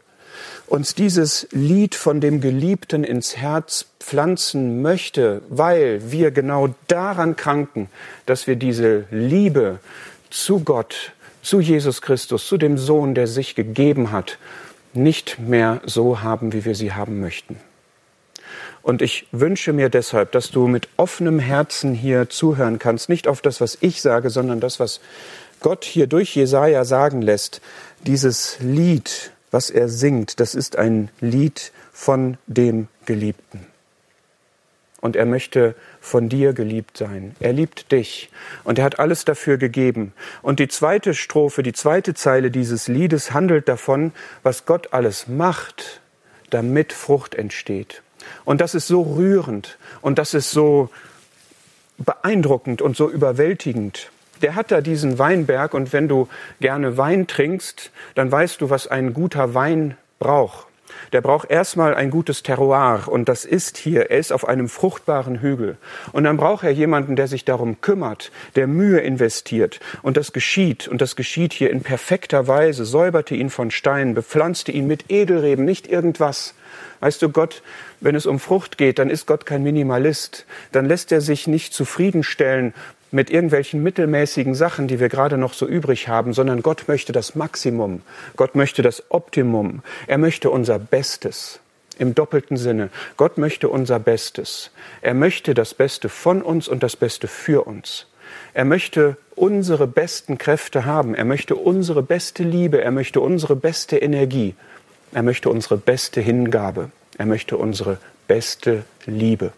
uns 0.66 0.94
dieses 0.94 1.46
Lied 1.50 1.94
von 1.94 2.20
dem 2.20 2.40
Geliebten 2.40 3.04
ins 3.04 3.36
Herz 3.36 3.86
pflanzen 4.00 4.82
möchte, 4.82 5.42
weil 5.48 6.10
wir 6.10 6.30
genau 6.30 6.74
daran 6.88 7.36
kranken, 7.36 7.88
dass 8.26 8.46
wir 8.46 8.56
diese 8.56 9.04
Liebe 9.10 9.80
zu 10.30 10.60
Gott, 10.60 11.12
zu 11.42 11.60
Jesus 11.60 12.02
Christus, 12.02 12.46
zu 12.46 12.56
dem 12.56 12.78
Sohn, 12.78 13.14
der 13.14 13.26
sich 13.26 13.54
gegeben 13.54 14.12
hat, 14.12 14.38
nicht 14.94 15.38
mehr 15.38 15.80
so 15.84 16.22
haben, 16.22 16.52
wie 16.52 16.64
wir 16.64 16.74
sie 16.74 16.92
haben 16.92 17.20
möchten. 17.20 17.56
Und 18.82 19.00
ich 19.00 19.26
wünsche 19.30 19.72
mir 19.72 19.88
deshalb, 19.88 20.32
dass 20.32 20.50
du 20.50 20.66
mit 20.66 20.88
offenem 20.96 21.38
Herzen 21.38 21.94
hier 21.94 22.28
zuhören 22.28 22.78
kannst, 22.78 23.08
nicht 23.08 23.28
auf 23.28 23.40
das, 23.40 23.60
was 23.60 23.78
ich 23.80 24.02
sage, 24.02 24.28
sondern 24.28 24.58
das, 24.60 24.80
was 24.80 25.00
Gott 25.60 25.84
hier 25.84 26.08
durch 26.08 26.34
Jesaja 26.34 26.84
sagen 26.84 27.22
lässt. 27.22 27.60
Dieses 28.04 28.58
Lied, 28.60 29.31
was 29.52 29.70
er 29.70 29.88
singt, 29.88 30.40
das 30.40 30.56
ist 30.56 30.76
ein 30.76 31.10
Lied 31.20 31.70
von 31.92 32.38
dem 32.48 32.88
Geliebten. 33.06 33.66
Und 35.00 35.16
er 35.16 35.26
möchte 35.26 35.74
von 36.00 36.28
dir 36.28 36.52
geliebt 36.52 36.96
sein. 36.96 37.34
Er 37.40 37.52
liebt 37.52 37.90
dich 37.90 38.30
und 38.62 38.78
er 38.78 38.84
hat 38.84 39.00
alles 39.00 39.24
dafür 39.24 39.58
gegeben. 39.58 40.12
Und 40.42 40.60
die 40.60 40.68
zweite 40.68 41.12
Strophe, 41.14 41.64
die 41.64 41.72
zweite 41.72 42.14
Zeile 42.14 42.52
dieses 42.52 42.86
Liedes 42.86 43.32
handelt 43.32 43.68
davon, 43.68 44.12
was 44.44 44.64
Gott 44.64 44.92
alles 44.92 45.26
macht, 45.26 46.00
damit 46.50 46.92
Frucht 46.92 47.34
entsteht. 47.34 48.02
Und 48.44 48.60
das 48.60 48.76
ist 48.76 48.86
so 48.86 49.02
rührend 49.02 49.76
und 50.02 50.20
das 50.20 50.34
ist 50.34 50.52
so 50.52 50.88
beeindruckend 51.98 52.80
und 52.80 52.96
so 52.96 53.10
überwältigend. 53.10 54.11
Der 54.42 54.54
hat 54.56 54.70
da 54.70 54.80
diesen 54.80 55.18
Weinberg 55.18 55.72
und 55.72 55.92
wenn 55.92 56.08
du 56.08 56.28
gerne 56.60 56.98
Wein 56.98 57.26
trinkst, 57.26 57.90
dann 58.14 58.30
weißt 58.30 58.60
du, 58.60 58.70
was 58.70 58.88
ein 58.88 59.14
guter 59.14 59.54
Wein 59.54 59.96
braucht. 60.18 60.66
Der 61.12 61.20
braucht 61.20 61.50
erstmal 61.50 61.94
ein 61.94 62.10
gutes 62.10 62.42
Terroir 62.42 63.04
und 63.06 63.28
das 63.28 63.44
ist 63.44 63.76
hier, 63.76 64.10
er 64.10 64.18
ist 64.18 64.32
auf 64.32 64.46
einem 64.46 64.68
fruchtbaren 64.68 65.40
Hügel. 65.40 65.76
Und 66.12 66.24
dann 66.24 66.36
braucht 66.36 66.64
er 66.64 66.70
jemanden, 66.70 67.16
der 67.16 67.28
sich 67.28 67.44
darum 67.44 67.80
kümmert, 67.80 68.30
der 68.56 68.66
Mühe 68.66 69.00
investiert. 69.00 69.80
Und 70.02 70.16
das 70.16 70.32
geschieht 70.32 70.88
und 70.88 71.00
das 71.00 71.16
geschieht 71.16 71.52
hier 71.52 71.70
in 71.70 71.82
perfekter 71.82 72.46
Weise, 72.46 72.84
säuberte 72.84 73.34
ihn 73.34 73.50
von 73.50 73.70
Steinen, 73.70 74.14
bepflanzte 74.14 74.72
ihn 74.72 74.86
mit 74.86 75.10
Edelreben, 75.10 75.64
nicht 75.64 75.86
irgendwas. 75.86 76.54
Weißt 77.00 77.20
du, 77.20 77.28
Gott, 77.28 77.62
wenn 78.00 78.14
es 78.14 78.26
um 78.26 78.38
Frucht 78.38 78.78
geht, 78.78 78.98
dann 78.98 79.10
ist 79.10 79.26
Gott 79.26 79.44
kein 79.44 79.62
Minimalist. 79.62 80.46
Dann 80.72 80.86
lässt 80.86 81.12
er 81.12 81.20
sich 81.20 81.46
nicht 81.46 81.74
zufriedenstellen 81.74 82.74
mit 83.12 83.30
irgendwelchen 83.30 83.82
mittelmäßigen 83.82 84.54
Sachen, 84.54 84.88
die 84.88 84.98
wir 84.98 85.08
gerade 85.08 85.36
noch 85.36 85.52
so 85.52 85.66
übrig 85.66 86.08
haben, 86.08 86.32
sondern 86.32 86.62
Gott 86.62 86.88
möchte 86.88 87.12
das 87.12 87.34
Maximum. 87.34 88.02
Gott 88.36 88.54
möchte 88.54 88.82
das 88.82 89.04
Optimum. 89.10 89.82
Er 90.06 90.18
möchte 90.18 90.50
unser 90.50 90.78
Bestes. 90.78 91.60
Im 91.98 92.14
doppelten 92.14 92.56
Sinne. 92.56 92.88
Gott 93.18 93.36
möchte 93.36 93.68
unser 93.68 93.98
Bestes. 93.98 94.70
Er 95.02 95.12
möchte 95.12 95.52
das 95.52 95.74
Beste 95.74 96.08
von 96.08 96.40
uns 96.40 96.66
und 96.66 96.82
das 96.82 96.96
Beste 96.96 97.28
für 97.28 97.66
uns. 97.66 98.06
Er 98.54 98.64
möchte 98.64 99.18
unsere 99.34 99.86
besten 99.86 100.38
Kräfte 100.38 100.86
haben. 100.86 101.14
Er 101.14 101.26
möchte 101.26 101.54
unsere 101.54 102.02
beste 102.02 102.44
Liebe. 102.44 102.80
Er 102.80 102.90
möchte 102.92 103.20
unsere 103.20 103.56
beste 103.56 103.98
Energie. 103.98 104.54
Er 105.12 105.22
möchte 105.22 105.50
unsere 105.50 105.76
beste 105.76 106.22
Hingabe. 106.22 106.90
Er 107.18 107.26
möchte 107.26 107.58
unsere 107.58 107.98
beste 108.26 108.84
Liebe. 109.04 109.52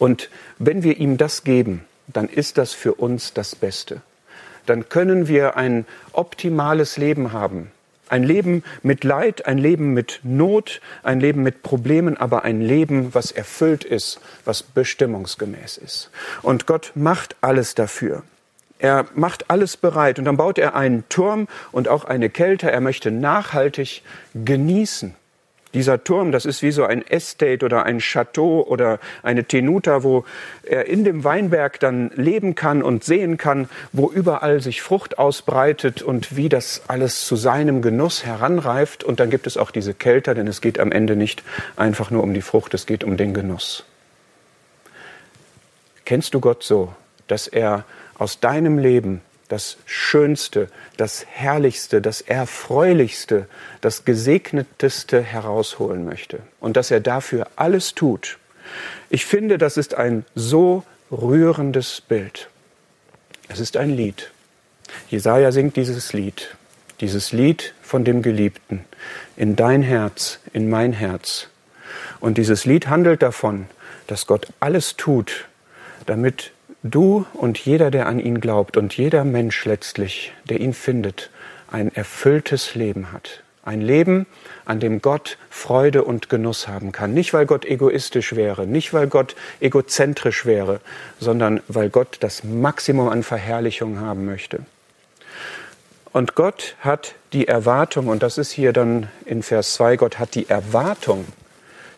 Und 0.00 0.30
wenn 0.58 0.82
wir 0.82 0.98
ihm 0.98 1.16
das 1.16 1.44
geben, 1.44 1.84
dann 2.06 2.28
ist 2.28 2.58
das 2.58 2.72
für 2.72 2.94
uns 2.94 3.32
das 3.32 3.56
Beste. 3.56 4.00
Dann 4.66 4.88
können 4.88 5.28
wir 5.28 5.56
ein 5.56 5.86
optimales 6.12 6.96
Leben 6.96 7.32
haben. 7.32 7.70
Ein 8.08 8.22
Leben 8.22 8.62
mit 8.82 9.02
Leid, 9.02 9.46
ein 9.46 9.58
Leben 9.58 9.94
mit 9.94 10.20
Not, 10.22 10.80
ein 11.02 11.20
Leben 11.20 11.42
mit 11.42 11.62
Problemen, 11.62 12.16
aber 12.16 12.44
ein 12.44 12.60
Leben, 12.60 13.14
was 13.14 13.32
erfüllt 13.32 13.84
ist, 13.84 14.20
was 14.44 14.62
bestimmungsgemäß 14.62 15.78
ist. 15.78 16.10
Und 16.42 16.66
Gott 16.66 16.92
macht 16.94 17.36
alles 17.40 17.74
dafür. 17.74 18.22
Er 18.78 19.06
macht 19.14 19.50
alles 19.50 19.76
bereit 19.78 20.18
und 20.18 20.26
dann 20.26 20.36
baut 20.36 20.58
er 20.58 20.74
einen 20.74 21.08
Turm 21.08 21.48
und 21.72 21.88
auch 21.88 22.04
eine 22.04 22.28
Kälte. 22.28 22.70
Er 22.70 22.80
möchte 22.80 23.10
nachhaltig 23.10 24.02
genießen. 24.34 25.14
Dieser 25.74 26.02
Turm, 26.04 26.30
das 26.30 26.46
ist 26.46 26.62
wie 26.62 26.70
so 26.70 26.84
ein 26.84 27.06
Estate 27.06 27.64
oder 27.64 27.84
ein 27.84 27.98
Chateau 27.98 28.62
oder 28.62 29.00
eine 29.24 29.44
Tenuta, 29.44 30.04
wo 30.04 30.24
er 30.62 30.86
in 30.86 31.04
dem 31.04 31.24
Weinberg 31.24 31.80
dann 31.80 32.10
leben 32.14 32.54
kann 32.54 32.82
und 32.82 33.02
sehen 33.02 33.36
kann, 33.36 33.68
wo 33.92 34.10
überall 34.10 34.60
sich 34.60 34.82
Frucht 34.82 35.18
ausbreitet 35.18 36.00
und 36.00 36.36
wie 36.36 36.48
das 36.48 36.82
alles 36.86 37.26
zu 37.26 37.34
seinem 37.34 37.82
Genuss 37.82 38.24
heranreift. 38.24 39.02
Und 39.02 39.18
dann 39.18 39.30
gibt 39.30 39.48
es 39.48 39.56
auch 39.56 39.72
diese 39.72 39.94
Kälte, 39.94 40.34
denn 40.34 40.46
es 40.46 40.60
geht 40.60 40.78
am 40.78 40.92
Ende 40.92 41.16
nicht 41.16 41.42
einfach 41.76 42.10
nur 42.10 42.22
um 42.22 42.32
die 42.32 42.42
Frucht, 42.42 42.72
es 42.74 42.86
geht 42.86 43.02
um 43.02 43.16
den 43.16 43.34
Genuss. 43.34 43.84
Kennst 46.04 46.34
du 46.34 46.40
Gott 46.40 46.62
so, 46.62 46.94
dass 47.26 47.48
er 47.48 47.84
aus 48.16 48.38
deinem 48.38 48.78
Leben 48.78 49.22
das 49.48 49.76
Schönste, 49.84 50.68
das 50.96 51.26
Herrlichste, 51.28 52.00
das 52.00 52.20
Erfreulichste, 52.20 53.46
das 53.80 54.04
Gesegneteste 54.04 55.22
herausholen 55.22 56.04
möchte 56.04 56.40
und 56.60 56.76
dass 56.76 56.90
er 56.90 57.00
dafür 57.00 57.48
alles 57.56 57.94
tut. 57.94 58.38
Ich 59.10 59.26
finde, 59.26 59.58
das 59.58 59.76
ist 59.76 59.94
ein 59.94 60.24
so 60.34 60.84
rührendes 61.10 62.00
Bild. 62.00 62.48
Es 63.48 63.60
ist 63.60 63.76
ein 63.76 63.90
Lied. 63.90 64.30
Jesaja 65.08 65.52
singt 65.52 65.76
dieses 65.76 66.12
Lied, 66.12 66.56
dieses 67.00 67.32
Lied 67.32 67.74
von 67.82 68.04
dem 68.04 68.22
Geliebten 68.22 68.84
in 69.36 69.56
dein 69.56 69.82
Herz, 69.82 70.40
in 70.52 70.70
mein 70.70 70.92
Herz. 70.92 71.48
Und 72.20 72.38
dieses 72.38 72.64
Lied 72.64 72.88
handelt 72.88 73.22
davon, 73.22 73.66
dass 74.06 74.26
Gott 74.26 74.48
alles 74.60 74.96
tut, 74.96 75.46
damit 76.06 76.52
du 76.84 77.26
und 77.32 77.58
jeder, 77.58 77.90
der 77.90 78.06
an 78.06 78.20
ihn 78.20 78.40
glaubt 78.40 78.76
und 78.76 78.96
jeder 78.96 79.24
Mensch 79.24 79.64
letztlich, 79.64 80.32
der 80.48 80.60
ihn 80.60 80.74
findet, 80.74 81.30
ein 81.70 81.92
erfülltes 81.92 82.74
Leben 82.76 83.10
hat. 83.12 83.42
Ein 83.64 83.80
Leben, 83.80 84.26
an 84.66 84.78
dem 84.78 85.00
Gott 85.00 85.38
Freude 85.48 86.04
und 86.04 86.28
Genuss 86.28 86.68
haben 86.68 86.92
kann. 86.92 87.14
Nicht, 87.14 87.32
weil 87.32 87.46
Gott 87.46 87.64
egoistisch 87.64 88.36
wäre, 88.36 88.66
nicht, 88.66 88.92
weil 88.92 89.06
Gott 89.06 89.34
egozentrisch 89.60 90.44
wäre, 90.44 90.80
sondern 91.18 91.62
weil 91.66 91.88
Gott 91.88 92.18
das 92.20 92.44
Maximum 92.44 93.08
an 93.08 93.22
Verherrlichung 93.22 94.00
haben 94.00 94.26
möchte. 94.26 94.60
Und 96.12 96.34
Gott 96.34 96.76
hat 96.80 97.14
die 97.32 97.48
Erwartung, 97.48 98.06
und 98.08 98.22
das 98.22 98.38
ist 98.38 98.52
hier 98.52 98.74
dann 98.74 99.08
in 99.24 99.42
Vers 99.42 99.74
2, 99.74 99.96
Gott 99.96 100.18
hat 100.18 100.34
die 100.34 100.48
Erwartung, 100.48 101.24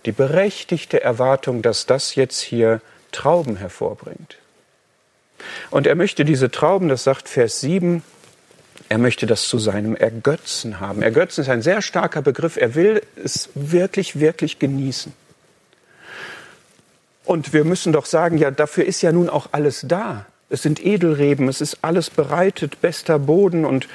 die 0.06 0.12
berechtigte 0.12 1.02
Erwartung, 1.02 1.62
dass 1.62 1.84
das 1.84 2.14
jetzt 2.14 2.40
hier 2.40 2.80
Trauben 3.10 3.56
hervorbringt. 3.56 4.38
Und 5.70 5.86
er 5.86 5.94
möchte 5.94 6.24
diese 6.24 6.50
Trauben, 6.50 6.88
das 6.88 7.04
sagt 7.04 7.28
Vers 7.28 7.60
7, 7.60 8.02
er 8.88 8.98
möchte 8.98 9.26
das 9.26 9.48
zu 9.48 9.58
seinem 9.58 9.96
Ergötzen 9.96 10.80
haben. 10.80 11.02
Ergötzen 11.02 11.40
ist 11.40 11.48
ein 11.48 11.62
sehr 11.62 11.82
starker 11.82 12.22
Begriff. 12.22 12.56
Er 12.56 12.74
will 12.74 13.02
es 13.22 13.48
wirklich, 13.54 14.20
wirklich 14.20 14.58
genießen. 14.58 15.12
Und 17.24 17.52
wir 17.52 17.64
müssen 17.64 17.92
doch 17.92 18.06
sagen, 18.06 18.38
ja, 18.38 18.52
dafür 18.52 18.84
ist 18.84 19.02
ja 19.02 19.10
nun 19.10 19.28
auch 19.28 19.48
alles 19.50 19.84
da. 19.86 20.26
Es 20.48 20.62
sind 20.62 20.84
Edelreben, 20.84 21.48
es 21.48 21.60
ist 21.60 21.78
alles 21.82 22.08
bereitet, 22.08 22.80
bester 22.80 23.18
Boden 23.18 23.64
und 23.64 23.88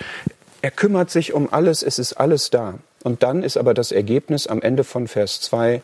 er 0.62 0.72
kümmert 0.72 1.10
sich 1.10 1.32
um 1.32 1.52
alles, 1.52 1.82
es 1.82 1.98
ist 1.98 2.14
alles 2.14 2.50
da. 2.50 2.76
Und 3.04 3.24
dann 3.24 3.42
ist 3.42 3.56
aber 3.56 3.74
das 3.74 3.94
Ergebnis 3.94 4.48
am 4.48 4.62
Ende 4.62 4.84
von 4.84 5.08
Vers 5.08 5.40
2, 5.42 5.82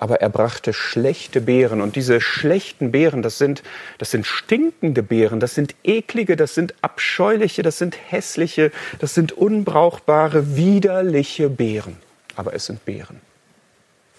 aber 0.00 0.20
er 0.20 0.28
brachte 0.28 0.72
schlechte 0.72 1.40
Beeren. 1.40 1.80
Und 1.80 1.96
diese 1.96 2.20
schlechten 2.20 2.90
Beeren, 2.90 3.22
das 3.22 3.38
sind, 3.38 3.62
das 3.98 4.10
sind 4.10 4.26
stinkende 4.26 5.02
Beeren, 5.02 5.40
das 5.40 5.54
sind 5.54 5.74
eklige, 5.84 6.36
das 6.36 6.54
sind 6.54 6.74
abscheuliche, 6.82 7.62
das 7.62 7.78
sind 7.78 7.96
hässliche, 8.10 8.70
das 8.98 9.14
sind 9.14 9.32
unbrauchbare, 9.32 10.56
widerliche 10.56 11.48
Beeren. 11.48 11.96
Aber 12.36 12.54
es 12.54 12.66
sind 12.66 12.84
Beeren. 12.84 13.20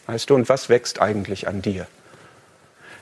Weißt 0.07 0.29
du, 0.29 0.35
und 0.35 0.49
was 0.49 0.69
wächst 0.69 1.01
eigentlich 1.01 1.47
an 1.47 1.61
dir? 1.61 1.87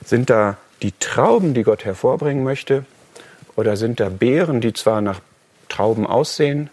Sind 0.05 0.29
da 0.29 0.57
die 0.81 0.93
Trauben, 1.00 1.53
die 1.53 1.63
Gott 1.63 1.86
hervorbringen 1.86 2.43
möchte? 2.43 2.86
Oder 3.55 3.75
sind 3.77 4.00
da 4.00 4.10
Beeren, 4.10 4.62
die 4.62 4.74
zwar 4.74 5.01
nach 5.01 5.22
Trauben 5.69 6.05
aussehen, 6.05 6.69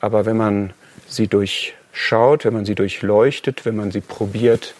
aber 0.00 0.26
wenn 0.26 0.36
man 0.36 0.72
sie 1.06 1.28
durchschaut, 1.28 2.44
wenn 2.44 2.52
man 2.52 2.64
sie 2.64 2.74
durchleuchtet, 2.74 3.64
wenn 3.64 3.76
man 3.76 3.92
sie 3.92 4.00
probiert, 4.00 4.74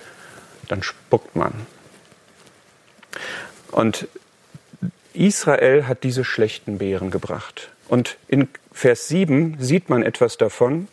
dann 0.69 0.83
spuckt 0.83 1.37
man. 1.37 1.53
Und 3.71 4.09
Israel 5.13 5.87
hat 5.87 6.05
diese 6.05 6.25
schlechten 6.25 6.79
Beeren 6.79 7.11
gebracht. 7.11 7.71
Und 7.89 8.17
in 8.29 8.49
Vers 8.73 9.09
7 9.09 9.57
sieht 9.59 9.89
man 9.89 10.03
etwas 10.03 10.37
davon. 10.37 10.89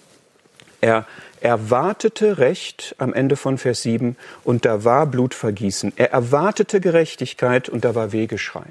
Er 0.80 1.06
erwartete 1.42 2.38
Recht 2.38 2.96
am 2.98 3.14
Ende 3.14 3.36
von 3.36 3.58
Vers 3.58 3.82
7 3.82 4.16
und 4.44 4.66
da 4.66 4.84
war 4.84 5.06
Blutvergießen. 5.06 5.94
Er 5.96 6.12
erwartete 6.12 6.80
Gerechtigkeit 6.80 7.68
und 7.70 7.84
da 7.86 7.96
war 7.96 8.12
Wegeschrei. 8.12 8.66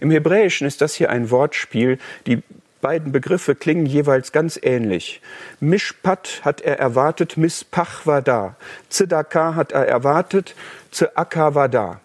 Im 0.00 0.10
Hebräischen 0.10 0.66
ist 0.66 0.80
das 0.80 0.94
hier 0.94 1.10
ein 1.10 1.30
Wortspiel. 1.30 1.98
Die 2.26 2.42
beiden 2.80 3.12
Begriffe 3.12 3.54
klingen 3.54 3.86
jeweils 3.86 4.32
ganz 4.32 4.58
ähnlich. 4.62 5.20
Mishpat 5.60 6.42
hat 6.44 6.60
er 6.60 6.78
erwartet, 6.78 7.36
Mispach 7.36 8.06
war 8.06 8.22
da. 8.22 8.56
Zedakah 8.88 9.54
hat 9.54 9.72
er 9.72 9.86
erwartet, 9.86 10.54
Zeaka 10.90 11.54
war 11.54 11.68
da. 11.68 12.00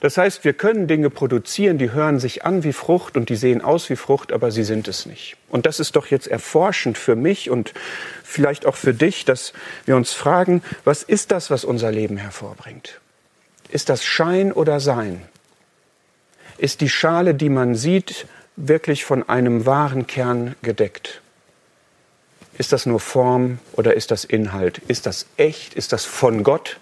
Das 0.00 0.16
heißt, 0.16 0.44
wir 0.44 0.52
können 0.52 0.86
Dinge 0.86 1.10
produzieren, 1.10 1.78
die 1.78 1.92
hören 1.92 2.20
sich 2.20 2.44
an 2.44 2.62
wie 2.62 2.72
Frucht 2.72 3.16
und 3.16 3.28
die 3.30 3.36
sehen 3.36 3.62
aus 3.62 3.90
wie 3.90 3.96
Frucht, 3.96 4.32
aber 4.32 4.52
sie 4.52 4.62
sind 4.62 4.86
es 4.86 5.06
nicht. 5.06 5.36
Und 5.48 5.66
das 5.66 5.80
ist 5.80 5.96
doch 5.96 6.06
jetzt 6.06 6.28
erforschend 6.28 6.98
für 6.98 7.16
mich 7.16 7.50
und 7.50 7.74
vielleicht 8.22 8.64
auch 8.64 8.76
für 8.76 8.94
dich, 8.94 9.24
dass 9.24 9.52
wir 9.86 9.96
uns 9.96 10.12
fragen, 10.12 10.62
was 10.84 11.02
ist 11.02 11.32
das, 11.32 11.50
was 11.50 11.64
unser 11.64 11.90
Leben 11.90 12.16
hervorbringt? 12.16 13.00
Ist 13.70 13.88
das 13.88 14.04
Schein 14.04 14.52
oder 14.52 14.78
Sein? 14.78 15.22
Ist 16.58 16.80
die 16.80 16.88
Schale, 16.88 17.34
die 17.34 17.50
man 17.50 17.74
sieht, 17.74 18.26
wirklich 18.58 19.04
von 19.04 19.28
einem 19.28 19.66
wahren 19.66 20.06
Kern 20.06 20.54
gedeckt? 20.62 21.20
Ist 22.58 22.72
das 22.72 22.86
nur 22.86 22.98
Form 22.98 23.58
oder 23.72 23.94
ist 23.94 24.10
das 24.10 24.24
Inhalt? 24.24 24.78
Ist 24.88 25.06
das 25.06 25.26
echt? 25.36 25.74
Ist 25.74 25.92
das 25.92 26.04
von 26.04 26.42
Gott? 26.42 26.78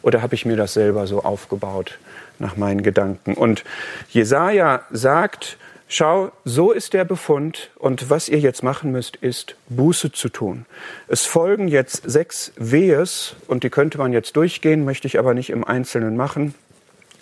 Oder 0.00 0.22
habe 0.22 0.36
ich 0.36 0.46
mir 0.46 0.56
das 0.56 0.74
selber 0.74 1.08
so 1.08 1.24
aufgebaut 1.24 1.98
nach 2.38 2.56
meinen 2.56 2.82
Gedanken? 2.82 3.34
Und 3.34 3.64
Jesaja 4.10 4.82
sagt, 4.90 5.58
schau, 5.88 6.30
so 6.44 6.70
ist 6.70 6.92
der 6.92 7.04
Befund 7.04 7.70
und 7.76 8.10
was 8.10 8.28
ihr 8.28 8.38
jetzt 8.38 8.62
machen 8.62 8.92
müsst, 8.92 9.16
ist 9.16 9.56
Buße 9.68 10.12
zu 10.12 10.28
tun. 10.28 10.66
Es 11.08 11.24
folgen 11.24 11.66
jetzt 11.66 12.08
sechs 12.08 12.52
Wehes 12.56 13.34
und 13.48 13.64
die 13.64 13.70
könnte 13.70 13.98
man 13.98 14.12
jetzt 14.12 14.36
durchgehen, 14.36 14.84
möchte 14.84 15.08
ich 15.08 15.18
aber 15.18 15.34
nicht 15.34 15.50
im 15.50 15.64
Einzelnen 15.64 16.16
machen. 16.16 16.54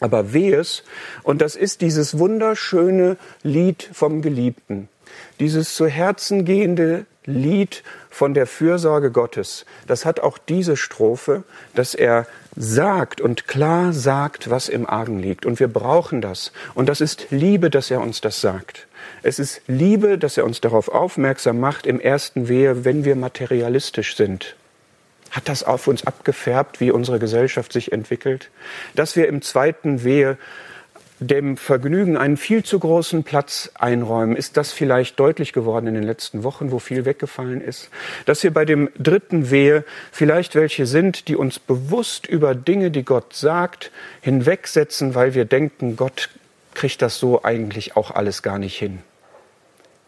Aber 0.00 0.32
Wehes, 0.32 0.82
und 1.22 1.40
das 1.40 1.56
ist 1.56 1.80
dieses 1.80 2.18
wunderschöne 2.18 3.16
Lied 3.42 3.88
vom 3.92 4.22
Geliebten, 4.22 4.88
dieses 5.40 5.74
zu 5.74 5.86
Herzen 5.86 6.44
gehende 6.44 7.06
Lied 7.24 7.82
von 8.10 8.34
der 8.34 8.46
Fürsorge 8.46 9.10
Gottes, 9.10 9.66
das 9.86 10.04
hat 10.04 10.20
auch 10.20 10.38
diese 10.38 10.76
Strophe, 10.76 11.44
dass 11.74 11.94
er 11.94 12.26
sagt 12.56 13.20
und 13.20 13.46
klar 13.46 13.92
sagt, 13.92 14.50
was 14.50 14.68
im 14.68 14.88
Argen 14.88 15.18
liegt. 15.18 15.44
Und 15.44 15.60
wir 15.60 15.68
brauchen 15.68 16.20
das. 16.22 16.52
Und 16.74 16.88
das 16.88 17.00
ist 17.00 17.26
Liebe, 17.30 17.68
dass 17.68 17.90
er 17.90 18.00
uns 18.00 18.20
das 18.20 18.40
sagt. 18.40 18.86
Es 19.22 19.38
ist 19.38 19.60
Liebe, 19.66 20.18
dass 20.18 20.36
er 20.36 20.44
uns 20.44 20.60
darauf 20.60 20.88
aufmerksam 20.88 21.60
macht 21.60 21.86
im 21.86 22.00
ersten 22.00 22.48
Wehe, 22.48 22.84
wenn 22.84 23.04
wir 23.04 23.16
materialistisch 23.16 24.16
sind. 24.16 24.56
Hat 25.36 25.50
das 25.50 25.64
auf 25.64 25.86
uns 25.86 26.06
abgefärbt, 26.06 26.80
wie 26.80 26.90
unsere 26.90 27.18
Gesellschaft 27.18 27.70
sich 27.70 27.92
entwickelt? 27.92 28.48
Dass 28.94 29.16
wir 29.16 29.28
im 29.28 29.42
zweiten 29.42 30.02
Wehe 30.02 30.38
dem 31.20 31.58
Vergnügen 31.58 32.16
einen 32.16 32.38
viel 32.38 32.64
zu 32.64 32.78
großen 32.78 33.22
Platz 33.22 33.70
einräumen. 33.74 34.34
Ist 34.34 34.56
das 34.56 34.72
vielleicht 34.72 35.20
deutlich 35.20 35.52
geworden 35.52 35.88
in 35.88 35.94
den 35.94 36.04
letzten 36.04 36.42
Wochen, 36.42 36.70
wo 36.70 36.78
viel 36.78 37.04
weggefallen 37.04 37.60
ist? 37.60 37.90
Dass 38.24 38.42
wir 38.44 38.50
bei 38.50 38.64
dem 38.64 38.88
dritten 38.98 39.50
Wehe 39.50 39.84
vielleicht 40.10 40.54
welche 40.54 40.86
sind, 40.86 41.28
die 41.28 41.36
uns 41.36 41.58
bewusst 41.58 42.26
über 42.26 42.54
Dinge, 42.54 42.90
die 42.90 43.04
Gott 43.04 43.34
sagt, 43.34 43.90
hinwegsetzen, 44.22 45.14
weil 45.14 45.34
wir 45.34 45.44
denken, 45.44 45.96
Gott 45.96 46.30
kriegt 46.72 47.02
das 47.02 47.18
so 47.18 47.44
eigentlich 47.44 47.94
auch 47.94 48.10
alles 48.10 48.42
gar 48.42 48.58
nicht 48.58 48.78
hin. 48.78 49.00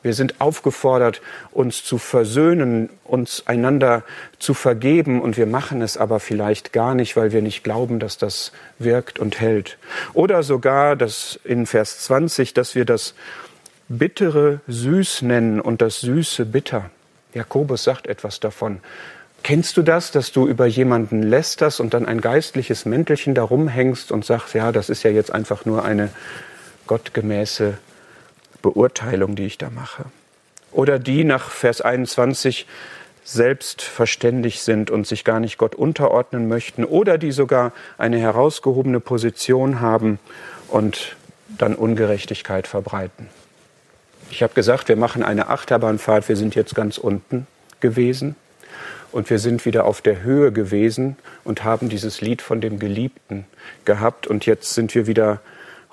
Wir 0.02 0.14
sind 0.14 0.40
aufgefordert, 0.40 1.20
uns 1.50 1.82
zu 1.82 1.98
versöhnen, 1.98 2.88
uns 3.04 3.42
einander 3.46 4.04
zu 4.38 4.54
vergeben 4.54 5.20
und 5.20 5.36
wir 5.36 5.46
machen 5.46 5.82
es 5.82 5.96
aber 5.96 6.20
vielleicht 6.20 6.72
gar 6.72 6.94
nicht, 6.94 7.16
weil 7.16 7.32
wir 7.32 7.42
nicht 7.42 7.64
glauben, 7.64 7.98
dass 7.98 8.16
das 8.16 8.52
wirkt 8.78 9.18
und 9.18 9.40
hält. 9.40 9.76
Oder 10.14 10.44
sogar, 10.44 10.94
dass 10.94 11.40
in 11.42 11.66
Vers 11.66 11.98
20, 12.04 12.54
dass 12.54 12.76
wir 12.76 12.84
das 12.84 13.14
Bittere 13.88 14.60
süß 14.68 15.22
nennen 15.22 15.60
und 15.60 15.82
das 15.82 16.00
Süße 16.00 16.46
bitter. 16.46 16.90
Jakobus 17.34 17.82
sagt 17.82 18.06
etwas 18.06 18.38
davon. 18.38 18.80
Kennst 19.42 19.76
du 19.76 19.82
das, 19.82 20.12
dass 20.12 20.30
du 20.30 20.46
über 20.46 20.66
jemanden 20.66 21.22
lästerst 21.22 21.80
und 21.80 21.94
dann 21.94 22.06
ein 22.06 22.20
geistliches 22.20 22.84
Mäntelchen 22.84 23.34
darum 23.34 23.66
hängst 23.66 24.12
und 24.12 24.24
sagst, 24.24 24.54
ja, 24.54 24.72
das 24.72 24.90
ist 24.90 25.02
ja 25.02 25.10
jetzt 25.10 25.32
einfach 25.32 25.64
nur 25.64 25.84
eine 25.84 26.10
gottgemäße 26.86 27.78
Beurteilung, 28.62 29.36
die 29.36 29.46
ich 29.46 29.58
da 29.58 29.70
mache. 29.70 30.04
Oder 30.72 30.98
die 30.98 31.24
nach 31.24 31.50
Vers 31.50 31.80
21 31.80 32.66
selbstverständlich 33.24 34.62
sind 34.62 34.90
und 34.90 35.06
sich 35.06 35.22
gar 35.22 35.38
nicht 35.38 35.58
Gott 35.58 35.74
unterordnen 35.74 36.48
möchten 36.48 36.84
oder 36.84 37.18
die 37.18 37.30
sogar 37.32 37.72
eine 37.98 38.18
herausgehobene 38.18 39.00
Position 39.00 39.80
haben 39.80 40.18
und 40.68 41.16
dann 41.48 41.74
Ungerechtigkeit 41.74 42.66
verbreiten. 42.66 43.28
Ich 44.30 44.42
habe 44.42 44.54
gesagt, 44.54 44.88
wir 44.88 44.96
machen 44.96 45.22
eine 45.22 45.48
Achterbahnfahrt, 45.48 46.28
wir 46.28 46.36
sind 46.36 46.54
jetzt 46.54 46.74
ganz 46.74 46.96
unten 46.96 47.46
gewesen 47.80 48.34
und 49.12 49.28
wir 49.30 49.38
sind 49.38 49.66
wieder 49.66 49.84
auf 49.84 50.00
der 50.00 50.22
Höhe 50.22 50.52
gewesen 50.52 51.16
und 51.44 51.64
haben 51.64 51.88
dieses 51.88 52.20
Lied 52.20 52.40
von 52.40 52.60
dem 52.60 52.78
Geliebten 52.78 53.46
gehabt 53.84 54.26
und 54.26 54.46
jetzt 54.46 54.74
sind 54.74 54.94
wir 54.94 55.06
wieder 55.06 55.40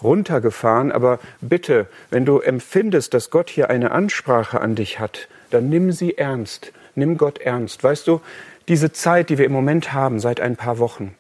runtergefahren, 0.01 0.91
aber 0.91 1.19
bitte, 1.41 1.87
wenn 2.09 2.25
du 2.25 2.39
empfindest, 2.39 3.13
dass 3.13 3.29
Gott 3.29 3.49
hier 3.49 3.69
eine 3.69 3.91
Ansprache 3.91 4.61
an 4.61 4.75
dich 4.75 4.99
hat, 4.99 5.27
dann 5.51 5.69
nimm 5.69 5.91
sie 5.91 6.17
ernst, 6.17 6.71
nimm 6.95 7.17
Gott 7.17 7.39
ernst. 7.39 7.83
Weißt 7.83 8.07
du, 8.07 8.21
diese 8.67 8.91
Zeit, 8.91 9.29
die 9.29 9.37
wir 9.37 9.45
im 9.45 9.51
Moment 9.51 9.93
haben, 9.93 10.19
seit 10.19 10.39
ein 10.39 10.55
paar 10.55 10.79
Wochen, 10.79 11.15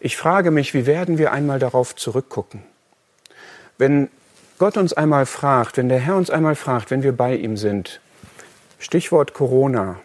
ich 0.00 0.16
frage 0.16 0.50
mich, 0.50 0.74
wie 0.74 0.86
werden 0.86 1.18
wir 1.18 1.32
einmal 1.32 1.58
darauf 1.58 1.96
zurückgucken? 1.96 2.62
Wenn 3.78 4.08
Gott 4.58 4.76
uns 4.76 4.92
einmal 4.92 5.26
fragt, 5.26 5.76
wenn 5.76 5.88
der 5.88 5.98
Herr 5.98 6.16
uns 6.16 6.30
einmal 6.30 6.54
fragt, 6.54 6.90
wenn 6.90 7.02
wir 7.02 7.16
bei 7.16 7.34
ihm 7.34 7.56
sind, 7.56 8.00
Stichwort 8.78 9.34
Corona, 9.34 9.98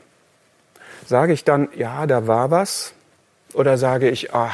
sage 1.06 1.34
ich 1.34 1.44
dann, 1.44 1.70
ja, 1.76 2.08
da 2.08 2.28
war 2.28 2.52
was? 2.52 2.94
Oder 3.54 3.78
sage 3.78 4.10
ich, 4.10 4.34
ah, 4.34 4.54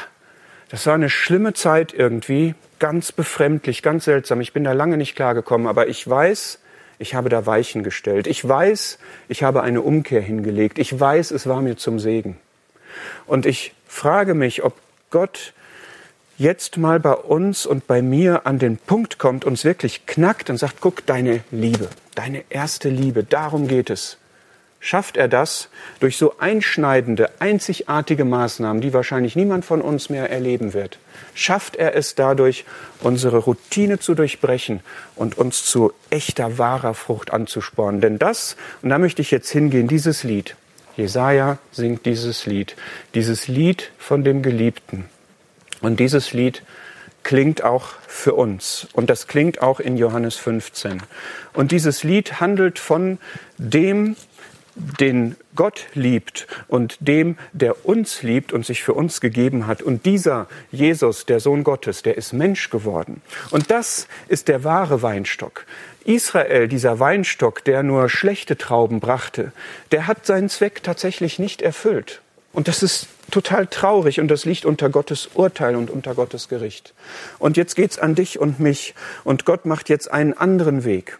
das 0.70 0.86
war 0.86 0.94
eine 0.94 1.10
schlimme 1.10 1.54
Zeit 1.54 1.94
irgendwie, 1.94 2.56
ganz 2.80 3.12
befremdlich, 3.12 3.84
ganz 3.84 4.06
seltsam. 4.06 4.42
Ich 4.42 4.54
bin 4.54 4.64
da 4.64 4.72
lange 4.72 4.98
nicht 4.98 5.16
klargekommen, 5.16 5.68
aber 5.68 5.88
ich 5.88 6.08
weiß, 6.08 6.60
ich 6.98 7.16
habe 7.16 7.30
da 7.30 7.46
Weichen 7.46 7.84
gestellt. 7.84 8.28
Ich 8.28 8.48
weiß, 8.48 9.00
ich 9.28 9.44
habe 9.44 9.64
eine 9.64 9.82
Umkehr 9.82 10.22
hingelegt. 10.22 10.80
Ich 10.80 10.98
weiß, 10.98 11.32
es 11.32 11.48
war 11.48 11.62
mir 11.62 11.78
zum 11.78 12.00
Segen. 12.00 12.38
Und 13.26 13.46
ich 13.46 13.74
frage 13.88 14.34
mich, 14.34 14.64
ob 14.64 14.76
Gott 15.10 15.54
jetzt 16.38 16.78
mal 16.78 17.00
bei 17.00 17.14
uns 17.14 17.66
und 17.66 17.88
bei 17.88 18.02
mir 18.02 18.46
an 18.46 18.60
den 18.60 18.78
Punkt 18.78 19.18
kommt, 19.20 19.46
uns 19.46 19.66
wirklich 19.66 20.06
knackt 20.06 20.50
und 20.50 20.58
sagt, 20.58 20.78
guck, 20.80 21.06
deine 21.06 21.42
Liebe, 21.52 21.90
deine 22.16 22.44
erste 22.50 22.90
Liebe, 22.90 23.24
darum 23.24 23.68
geht 23.68 23.90
es 23.90 24.19
schafft 24.80 25.18
er 25.18 25.28
das 25.28 25.70
durch 26.00 26.18
so 26.18 26.38
einschneidende, 26.40 27.30
einzigartige 27.40 28.26
Maßnahmen, 28.26 28.82
die 28.82 28.94
wahrscheinlich 28.94 29.36
niemand 29.36 29.66
von 29.66 29.82
uns 29.82 30.10
mehr 30.10 30.30
erleben 30.30 30.74
wird. 30.74 31.00
Schafft 31.34 31.76
er 31.76 31.96
es 31.96 32.16
dadurch, 32.16 32.66
unsere 33.02 33.38
Routine 33.40 34.00
zu 34.00 34.16
durchbrechen 34.16 34.82
und 35.16 35.38
uns 35.38 35.66
zu 35.66 35.94
echter, 36.10 36.58
wahrer 36.58 36.94
Frucht 36.94 37.32
anzuspornen. 37.32 38.02
Denn 38.02 38.20
das, 38.20 38.56
und 38.82 38.90
da 38.90 38.98
möchte 38.98 39.22
ich 39.22 39.32
jetzt 39.32 39.50
hingehen, 39.50 39.88
dieses 39.88 40.24
Lied, 40.24 40.56
Jesaja 40.96 41.60
singt 41.72 42.06
dieses 42.06 42.46
Lied, 42.46 42.76
dieses 43.14 43.48
Lied 43.48 43.92
von 43.98 44.24
dem 44.24 44.42
Geliebten. 44.42 45.06
Und 45.82 46.00
dieses 46.00 46.34
Lied 46.34 46.62
klingt 47.24 47.64
auch 47.64 47.90
für 48.08 48.34
uns. 48.34 48.88
Und 48.94 49.10
das 49.10 49.28
klingt 49.28 49.62
auch 49.62 49.80
in 49.80 49.98
Johannes 49.98 50.36
15. 50.36 51.02
Und 51.54 51.72
dieses 51.72 52.04
Lied 52.04 52.40
handelt 52.40 52.80
von 52.80 53.18
dem, 53.58 54.16
den 54.76 55.36
Gott 55.56 55.88
liebt 55.94 56.48
und 56.68 56.98
dem, 57.00 57.38
der 57.54 57.86
uns 57.86 58.24
liebt 58.24 58.54
und 58.54 58.66
sich 58.66 58.84
für 58.84 58.94
uns 58.94 59.22
gegeben 59.22 59.68
hat. 59.68 59.82
Und 59.82 60.06
dieser 60.06 60.48
Jesus, 60.72 61.26
der 61.26 61.40
Sohn 61.40 61.64
Gottes, 61.64 62.02
der 62.04 62.18
ist 62.18 62.34
Mensch 62.34 62.70
geworden. 62.70 63.22
Und 63.52 63.72
das 63.72 64.08
ist 64.28 64.48
der 64.48 64.64
wahre 64.64 65.02
Weinstock. 65.02 65.66
Israel, 66.06 66.68
dieser 66.68 67.00
Weinstock, 67.00 67.64
der 67.64 67.84
nur 67.84 68.10
schlechte 68.10 68.58
Trauben 68.58 69.00
brachte, 69.00 69.52
der 69.92 70.08
hat 70.08 70.26
seinen 70.26 70.50
Zweck 70.50 70.82
tatsächlich 70.82 71.40
nicht 71.40 71.62
erfüllt. 71.62 72.22
Und 72.52 72.68
das 72.68 72.82
ist 72.82 73.08
total 73.30 73.68
traurig 73.68 74.20
und 74.20 74.28
das 74.28 74.46
liegt 74.46 74.66
unter 74.66 74.90
Gottes 74.90 75.30
Urteil 75.34 75.76
und 75.76 75.90
unter 75.92 76.16
Gottes 76.16 76.50
Gericht. 76.50 76.94
Und 77.38 77.58
jetzt 77.58 77.76
geht's 77.76 78.00
an 78.00 78.16
dich 78.16 78.40
und 78.40 78.60
mich 78.60 78.96
und 79.24 79.46
Gott 79.46 79.66
macht 79.66 79.90
jetzt 79.90 80.12
einen 80.12 80.34
anderen 80.34 80.84
Weg. 80.84 81.20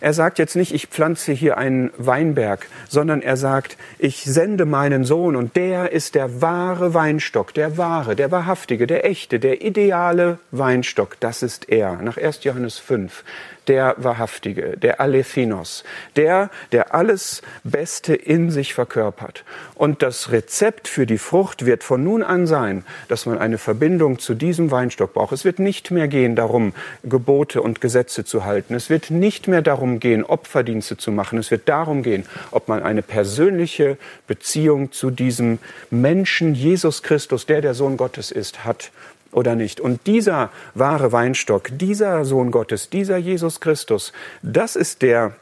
Er 0.00 0.12
sagt 0.12 0.38
jetzt 0.38 0.56
nicht, 0.56 0.74
ich 0.74 0.86
pflanze 0.86 1.32
hier 1.32 1.58
einen 1.58 1.90
Weinberg, 1.96 2.68
sondern 2.88 3.22
er 3.22 3.36
sagt, 3.36 3.76
ich 3.98 4.24
sende 4.24 4.64
meinen 4.64 5.04
Sohn 5.04 5.36
und 5.36 5.56
der 5.56 5.92
ist 5.92 6.14
der 6.14 6.40
wahre 6.40 6.94
Weinstock, 6.94 7.54
der 7.54 7.76
wahre, 7.76 8.16
der 8.16 8.30
wahrhaftige, 8.30 8.86
der 8.86 9.04
echte, 9.04 9.40
der 9.40 9.62
ideale 9.62 10.38
Weinstock. 10.50 11.16
Das 11.20 11.42
ist 11.42 11.68
er. 11.68 12.00
Nach 12.02 12.16
1. 12.16 12.44
Johannes 12.44 12.78
5 12.78 13.24
der 13.70 13.94
Wahrhaftige, 13.98 14.76
der 14.76 15.00
Alethinos, 15.00 15.84
der, 16.16 16.50
der 16.72 16.92
alles 16.92 17.40
Beste 17.62 18.16
in 18.16 18.50
sich 18.50 18.74
verkörpert. 18.74 19.44
Und 19.76 20.02
das 20.02 20.32
Rezept 20.32 20.88
für 20.88 21.06
die 21.06 21.18
Frucht 21.18 21.66
wird 21.66 21.84
von 21.84 22.02
nun 22.02 22.24
an 22.24 22.48
sein, 22.48 22.84
dass 23.06 23.26
man 23.26 23.38
eine 23.38 23.58
Verbindung 23.58 24.18
zu 24.18 24.34
diesem 24.34 24.72
Weinstock 24.72 25.14
braucht. 25.14 25.32
Es 25.32 25.44
wird 25.44 25.60
nicht 25.60 25.92
mehr 25.92 26.08
gehen 26.08 26.34
darum, 26.34 26.72
Gebote 27.04 27.62
und 27.62 27.80
Gesetze 27.80 28.24
zu 28.24 28.44
halten. 28.44 28.74
Es 28.74 28.90
wird 28.90 29.12
nicht 29.12 29.46
mehr 29.46 29.62
darum 29.62 30.00
gehen, 30.00 30.24
Opferdienste 30.24 30.96
zu 30.96 31.12
machen. 31.12 31.38
Es 31.38 31.52
wird 31.52 31.68
darum 31.68 32.02
gehen, 32.02 32.26
ob 32.50 32.66
man 32.66 32.82
eine 32.82 33.02
persönliche 33.02 33.98
Beziehung 34.26 34.90
zu 34.90 35.12
diesem 35.12 35.60
Menschen, 35.90 36.56
Jesus 36.56 37.04
Christus, 37.04 37.46
der 37.46 37.60
der 37.60 37.74
Sohn 37.74 37.96
Gottes 37.96 38.32
ist, 38.32 38.64
hat 38.64 38.90
oder 39.32 39.54
nicht? 39.54 39.80
Und 39.80 40.06
dieser 40.06 40.50
wahre 40.74 41.12
Weinstock, 41.12 41.70
dieser 41.72 42.24
Sohn 42.24 42.50
Gottes, 42.50 42.90
dieser 42.90 43.16
Jesus 43.16 43.60
Christus, 43.60 44.12
das 44.42 44.76
ist 44.76 45.02
der, 45.02 45.34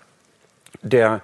der 0.83 1.21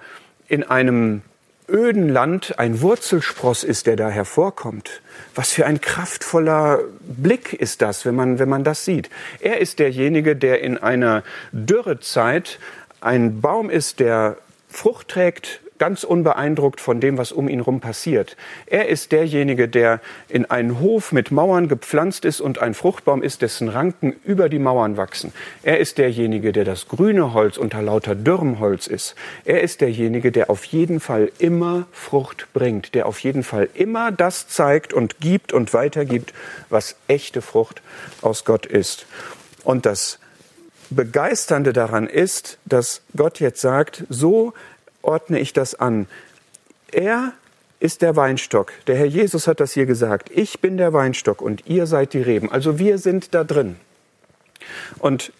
in 0.47 0.63
einem 0.63 1.21
öden 1.67 2.09
Land 2.09 2.59
ein 2.59 2.81
Wurzelspross 2.81 3.63
ist, 3.63 3.87
der 3.87 3.95
da 3.95 4.09
hervorkommt. 4.09 5.01
Was 5.33 5.51
für 5.51 5.65
ein 5.65 5.81
kraftvoller 5.81 6.79
Blick 7.01 7.53
ist 7.53 7.81
das, 7.81 8.05
wenn 8.05 8.15
man, 8.15 8.39
wenn 8.39 8.49
man 8.49 8.63
das 8.63 8.85
sieht. 8.85 9.09
Er 9.39 9.59
ist 9.59 9.79
derjenige, 9.79 10.35
der 10.35 10.61
in 10.61 10.77
einer 10.77 11.23
Dürrezeit 11.51 12.59
ein 13.01 13.41
Baum 13.41 13.69
ist, 13.69 13.99
der 13.99 14.37
Frucht 14.69 15.07
trägt, 15.07 15.61
ganz 15.77 16.03
unbeeindruckt 16.03 16.79
von 16.79 16.99
dem, 16.99 17.17
was 17.17 17.31
um 17.31 17.49
ihn 17.49 17.59
herum 17.59 17.79
passiert. 17.79 18.37
Er 18.65 18.87
ist 18.87 19.11
derjenige, 19.11 19.67
der 19.67 19.99
in 20.29 20.45
einen 20.45 20.79
Hof 20.79 21.11
mit 21.11 21.31
Mauern 21.31 21.67
gepflanzt 21.67 22.25
ist 22.25 22.41
und 22.41 22.59
ein 22.59 22.73
Fruchtbaum 22.73 23.21
ist, 23.21 23.41
dessen 23.41 23.69
Ranken 23.69 24.15
über 24.23 24.49
die 24.49 24.59
Mauern 24.59 24.97
wachsen. 24.97 25.33
Er 25.63 25.79
ist 25.79 25.97
derjenige, 25.97 26.51
der 26.51 26.65
das 26.65 26.87
grüne 26.87 27.33
Holz 27.33 27.57
unter 27.57 27.81
lauter 27.81 28.15
dürrem 28.15 28.59
Holz 28.59 28.87
ist. 28.87 29.15
Er 29.43 29.61
ist 29.61 29.81
derjenige, 29.81 30.31
der 30.31 30.49
auf 30.49 30.63
jeden 30.65 30.99
Fall 30.99 31.31
immer 31.39 31.87
Frucht 31.91 32.47
bringt, 32.53 32.95
der 32.95 33.05
auf 33.05 33.19
jeden 33.19 33.43
Fall 33.43 33.69
immer 33.73 34.11
das 34.11 34.47
zeigt 34.47 34.93
und 34.93 35.19
gibt 35.19 35.53
und 35.53 35.73
weitergibt, 35.73 36.33
was 36.69 36.95
echte 37.07 37.41
Frucht 37.41 37.81
aus 38.21 38.45
Gott 38.45 38.65
ist. 38.65 39.05
Und 39.63 39.85
das 39.85 40.19
Begeisternde 40.89 41.73
daran 41.73 42.07
ist, 42.07 42.59
dass 42.65 43.01
Gott 43.15 43.39
jetzt 43.39 43.61
sagt, 43.61 44.03
so 44.09 44.53
ordne 45.05 45.39
ich 45.39 45.53
das 45.53 45.75
an? 45.75 46.07
Er 46.91 47.33
ist 47.79 48.01
der 48.01 48.15
Weinstock. 48.15 48.71
Der 48.87 48.95
Herr 48.95 49.05
Jesus 49.05 49.47
hat 49.47 49.59
das 49.59 49.73
hier 49.73 49.85
gesagt. 49.85 50.29
Ich 50.33 50.59
bin 50.59 50.77
der 50.77 50.93
Weinstock 50.93 51.41
und 51.41 51.67
ihr 51.67 51.87
seid 51.87 52.13
die 52.13 52.21
Reben. 52.21 52.51
Also 52.51 52.79
wir 52.79 52.97
sind 52.97 53.33
da 53.33 53.43
drin. 53.43 53.75
Und 54.99 55.31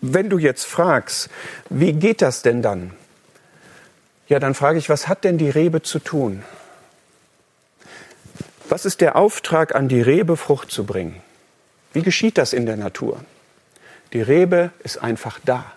wenn 0.00 0.28
du 0.28 0.38
jetzt 0.38 0.64
fragst, 0.64 1.28
wie 1.70 1.92
geht 1.92 2.22
das 2.22 2.42
denn 2.42 2.62
dann? 2.62 2.92
Ja, 4.28 4.38
dann 4.38 4.54
frage 4.54 4.78
ich, 4.78 4.88
was 4.88 5.08
hat 5.08 5.24
denn 5.24 5.38
die 5.38 5.50
Rebe 5.50 5.82
zu 5.82 5.98
tun? 5.98 6.44
Was 8.68 8.84
ist 8.84 9.00
der 9.00 9.16
Auftrag 9.16 9.74
an 9.74 9.88
die 9.88 10.02
Rebe, 10.02 10.36
Frucht 10.36 10.70
zu 10.70 10.84
bringen? 10.84 11.22
Wie 11.94 12.02
geschieht 12.02 12.36
das 12.36 12.52
in 12.52 12.66
der 12.66 12.76
Natur? 12.76 13.24
Die 14.12 14.20
Rebe 14.20 14.70
ist 14.84 14.98
einfach 14.98 15.40
da. 15.44 15.72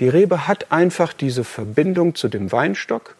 Die 0.00 0.08
Rebe 0.08 0.48
hat 0.48 0.72
einfach 0.72 1.12
diese 1.12 1.44
Verbindung 1.44 2.14
zu 2.14 2.28
dem 2.28 2.50
Weinstock. 2.52 3.14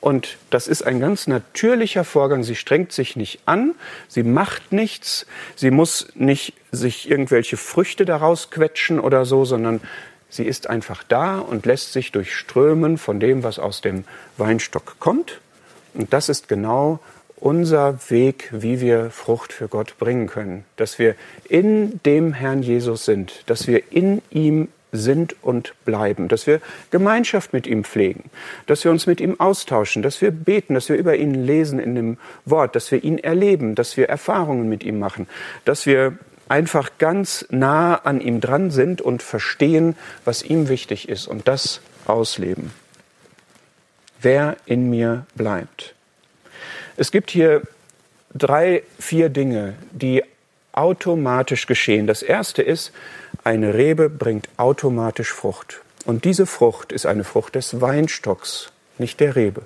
Und 0.00 0.38
das 0.50 0.68
ist 0.68 0.82
ein 0.82 1.00
ganz 1.00 1.26
natürlicher 1.26 2.04
Vorgang. 2.04 2.44
Sie 2.44 2.54
strengt 2.54 2.92
sich 2.92 3.16
nicht 3.16 3.40
an, 3.46 3.74
sie 4.06 4.22
macht 4.22 4.72
nichts, 4.72 5.26
sie 5.56 5.70
muss 5.70 6.08
nicht 6.14 6.54
sich 6.70 7.10
irgendwelche 7.10 7.56
Früchte 7.56 8.04
daraus 8.04 8.50
quetschen 8.50 9.00
oder 9.00 9.24
so, 9.24 9.44
sondern 9.44 9.80
sie 10.30 10.44
ist 10.44 10.70
einfach 10.70 11.02
da 11.02 11.38
und 11.38 11.66
lässt 11.66 11.92
sich 11.92 12.12
durchströmen 12.12 12.96
von 12.96 13.20
dem, 13.20 13.42
was 13.42 13.58
aus 13.58 13.80
dem 13.80 14.04
Weinstock 14.36 14.98
kommt. 15.00 15.40
Und 15.94 16.12
das 16.12 16.28
ist 16.28 16.48
genau 16.48 17.00
unser 17.36 17.98
Weg, 18.08 18.48
wie 18.52 18.80
wir 18.80 19.10
Frucht 19.10 19.52
für 19.52 19.68
Gott 19.68 19.98
bringen 19.98 20.26
können. 20.26 20.64
Dass 20.76 20.98
wir 20.98 21.16
in 21.48 22.00
dem 22.04 22.32
Herrn 22.32 22.62
Jesus 22.62 23.04
sind, 23.04 23.42
dass 23.46 23.66
wir 23.66 23.92
in 23.92 24.22
ihm 24.30 24.68
sind 24.92 25.36
und 25.42 25.74
bleiben, 25.84 26.28
dass 26.28 26.46
wir 26.46 26.60
Gemeinschaft 26.90 27.52
mit 27.52 27.66
ihm 27.66 27.84
pflegen, 27.84 28.30
dass 28.66 28.84
wir 28.84 28.90
uns 28.90 29.06
mit 29.06 29.20
ihm 29.20 29.38
austauschen, 29.38 30.02
dass 30.02 30.20
wir 30.20 30.30
beten, 30.30 30.74
dass 30.74 30.88
wir 30.88 30.96
über 30.96 31.16
ihn 31.16 31.34
lesen 31.34 31.78
in 31.78 31.94
dem 31.94 32.18
Wort, 32.44 32.74
dass 32.74 32.90
wir 32.90 33.04
ihn 33.04 33.18
erleben, 33.18 33.74
dass 33.74 33.96
wir 33.96 34.08
Erfahrungen 34.08 34.68
mit 34.68 34.82
ihm 34.82 34.98
machen, 34.98 35.26
dass 35.64 35.86
wir 35.86 36.18
einfach 36.48 36.92
ganz 36.98 37.46
nah 37.50 37.94
an 37.94 38.20
ihm 38.20 38.40
dran 38.40 38.70
sind 38.70 39.00
und 39.00 39.22
verstehen, 39.22 39.96
was 40.24 40.42
ihm 40.42 40.68
wichtig 40.68 41.08
ist. 41.08 41.26
Und 41.26 41.46
das 41.46 41.80
ausleben. 42.06 42.72
Wer 44.20 44.56
in 44.66 44.90
mir 44.90 45.26
bleibt. 45.34 45.94
Es 46.96 47.12
gibt 47.12 47.30
hier 47.30 47.62
drei, 48.34 48.82
vier 48.98 49.28
Dinge, 49.28 49.74
die 49.92 50.24
automatisch 50.72 51.66
geschehen. 51.66 52.06
Das 52.06 52.22
erste 52.22 52.62
ist, 52.62 52.92
eine 53.44 53.74
Rebe 53.74 54.08
bringt 54.08 54.48
automatisch 54.56 55.32
Frucht. 55.32 55.80
Und 56.04 56.24
diese 56.24 56.46
Frucht 56.46 56.92
ist 56.92 57.06
eine 57.06 57.24
Frucht 57.24 57.54
des 57.54 57.80
Weinstocks, 57.80 58.72
nicht 58.98 59.20
der 59.20 59.36
Rebe. 59.36 59.62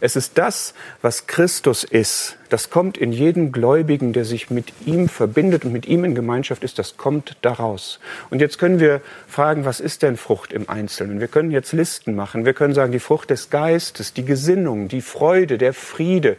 Es 0.00 0.16
ist 0.16 0.38
das, 0.38 0.74
was 1.00 1.26
Christus 1.26 1.84
ist. 1.84 2.36
Das 2.48 2.70
kommt 2.70 2.98
in 2.98 3.12
jedem 3.12 3.52
Gläubigen, 3.52 4.12
der 4.12 4.24
sich 4.24 4.50
mit 4.50 4.72
ihm 4.84 5.08
verbindet 5.08 5.64
und 5.64 5.72
mit 5.72 5.86
ihm 5.86 6.04
in 6.04 6.14
Gemeinschaft 6.14 6.64
ist, 6.64 6.78
das 6.78 6.96
kommt 6.96 7.36
daraus. 7.42 7.98
Und 8.30 8.40
jetzt 8.40 8.58
können 8.58 8.80
wir 8.80 9.00
fragen, 9.26 9.64
was 9.64 9.80
ist 9.80 10.02
denn 10.02 10.16
Frucht 10.16 10.52
im 10.52 10.68
Einzelnen? 10.68 11.20
Wir 11.20 11.28
können 11.28 11.50
jetzt 11.50 11.72
Listen 11.72 12.14
machen. 12.14 12.44
Wir 12.44 12.54
können 12.54 12.74
sagen, 12.74 12.92
die 12.92 12.98
Frucht 12.98 13.30
des 13.30 13.50
Geistes, 13.50 14.12
die 14.12 14.24
Gesinnung, 14.24 14.88
die 14.88 15.00
Freude, 15.00 15.58
der 15.58 15.72
Friede, 15.72 16.36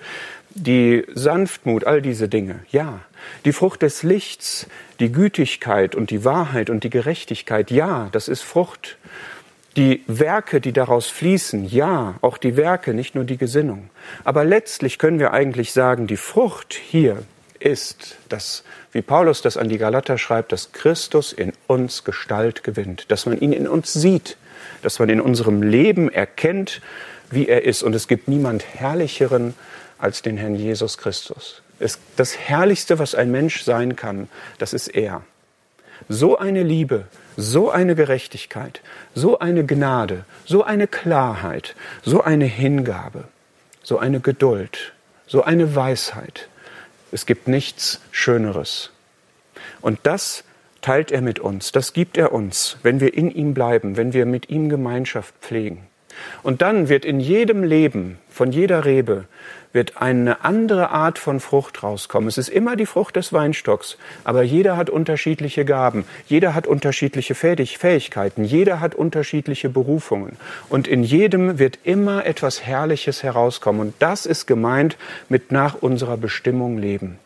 die 0.56 1.06
Sanftmut, 1.14 1.86
all 1.86 2.02
diese 2.02 2.30
Dinge. 2.30 2.60
Ja. 2.72 3.02
Die 3.46 3.54
Frucht 3.54 3.82
des 3.82 4.04
Lichts, 4.04 4.68
die 5.00 5.12
Gütigkeit 5.12 5.96
und 5.96 6.10
die 6.10 6.26
Wahrheit 6.26 6.70
und 6.70 6.84
die 6.84 6.90
Gerechtigkeit. 6.90 7.72
Ja, 7.72 8.10
das 8.12 8.28
ist 8.28 8.42
Frucht. 8.42 8.98
Die 9.76 10.04
Werke, 10.06 10.62
die 10.62 10.72
daraus 10.72 11.08
fließen, 11.08 11.66
ja, 11.66 12.16
auch 12.22 12.38
die 12.38 12.58
Werke, 12.58 12.94
nicht 12.94 13.16
nur 13.16 13.24
die 13.24 13.38
Gesinnung. 13.38 13.90
Aber 14.24 14.46
letztlich 14.46 15.00
können 15.00 15.18
wir 15.18 15.34
eigentlich 15.34 15.72
sagen, 15.72 16.06
die 16.06 16.18
Frucht 16.18 16.74
hier 16.76 17.24
ist, 17.60 18.18
dass, 18.30 18.64
wie 18.92 19.02
Paulus 19.02 19.42
das 19.42 19.58
an 19.58 19.70
die 19.70 19.80
Galater 19.80 20.20
schreibt, 20.20 20.52
dass 20.52 20.74
Christus 20.74 21.34
in 21.34 21.54
uns 21.66 22.04
Gestalt 22.04 22.64
gewinnt, 22.64 23.10
dass 23.10 23.26
man 23.26 23.40
ihn 23.40 23.52
in 23.52 23.68
uns 23.68 23.94
sieht, 23.94 24.38
dass 24.84 25.00
man 25.00 25.10
in 25.10 25.22
unserem 25.22 25.64
Leben 25.64 26.12
erkennt, 26.12 26.82
wie 27.32 27.48
er 27.48 27.64
ist. 27.64 27.82
Und 27.82 27.96
es 27.96 28.08
gibt 28.08 28.28
niemand 28.28 28.64
herrlicheren 28.76 29.56
als 30.04 30.22
den 30.22 30.36
Herrn 30.36 30.56
Jesus 30.56 30.98
Christus. 30.98 31.62
Das 32.18 32.38
Herrlichste, 32.38 33.00
was 33.00 33.16
ein 33.16 33.32
Mensch 33.32 33.64
sein 33.64 33.96
kann, 33.96 34.28
das 34.58 34.74
ist 34.74 34.90
er. 34.90 35.22
So 36.10 36.38
eine 36.38 36.62
Liebe, 36.62 37.06
so 37.38 37.72
eine 37.72 37.96
Gerechtigkeit, 37.96 38.82
so 39.16 39.40
eine 39.40 39.66
Gnade, 39.66 40.26
so 40.44 40.62
eine 40.62 40.88
Klarheit, 40.88 41.76
so 42.04 42.22
eine 42.22 42.44
Hingabe, 42.44 43.24
so 43.82 43.98
eine 43.98 44.20
Geduld, 44.20 44.92
so 45.26 45.44
eine 45.44 45.74
Weisheit. 45.74 46.50
Es 47.14 47.26
gibt 47.26 47.48
nichts 47.48 48.02
Schöneres. 48.12 48.92
Und 49.80 50.00
das 50.04 50.44
teilt 50.82 51.14
er 51.14 51.22
mit 51.22 51.40
uns, 51.40 51.72
das 51.72 51.94
gibt 51.94 52.18
er 52.18 52.34
uns, 52.34 52.76
wenn 52.84 53.00
wir 53.00 53.14
in 53.14 53.32
ihm 53.32 53.54
bleiben, 53.54 53.96
wenn 53.96 54.12
wir 54.12 54.26
mit 54.26 54.50
ihm 54.50 54.68
Gemeinschaft 54.68 55.34
pflegen. 55.40 55.88
Und 56.44 56.62
dann 56.62 56.90
wird 56.90 57.06
in 57.06 57.20
jedem 57.22 57.64
Leben, 57.64 58.20
von 58.30 58.52
jeder 58.52 58.86
Rebe, 58.86 59.26
wird 59.74 60.02
eine 60.02 60.46
andere 60.46 60.92
Art 60.92 61.20
von 61.20 61.40
Frucht 61.40 61.84
rauskommen. 61.84 62.30
Es 62.30 62.38
ist 62.38 62.50
immer 62.50 62.76
die 62.76 62.86
Frucht 62.86 63.16
des 63.16 63.34
Weinstocks, 63.34 63.98
aber 64.24 64.44
jeder 64.44 64.78
hat 64.78 64.90
unterschiedliche 64.90 65.66
Gaben, 65.66 66.06
jeder 66.28 66.56
hat 66.56 66.68
unterschiedliche 66.68 67.36
Fähigkeiten, 67.36 68.46
jeder 68.46 68.80
hat 68.80 68.96
unterschiedliche 68.96 69.70
Berufungen. 69.70 70.38
Und 70.70 70.88
in 70.88 71.04
jedem 71.04 71.60
wird 71.60 71.80
immer 71.84 72.26
etwas 72.26 72.64
Herrliches 72.64 73.24
herauskommen. 73.24 73.82
Und 73.82 73.96
das 74.00 74.26
ist 74.26 74.46
gemeint 74.46 74.96
mit 75.28 75.52
nach 75.52 75.76
unserer 75.82 76.18
Bestimmung 76.18 76.78
leben. 76.78 77.18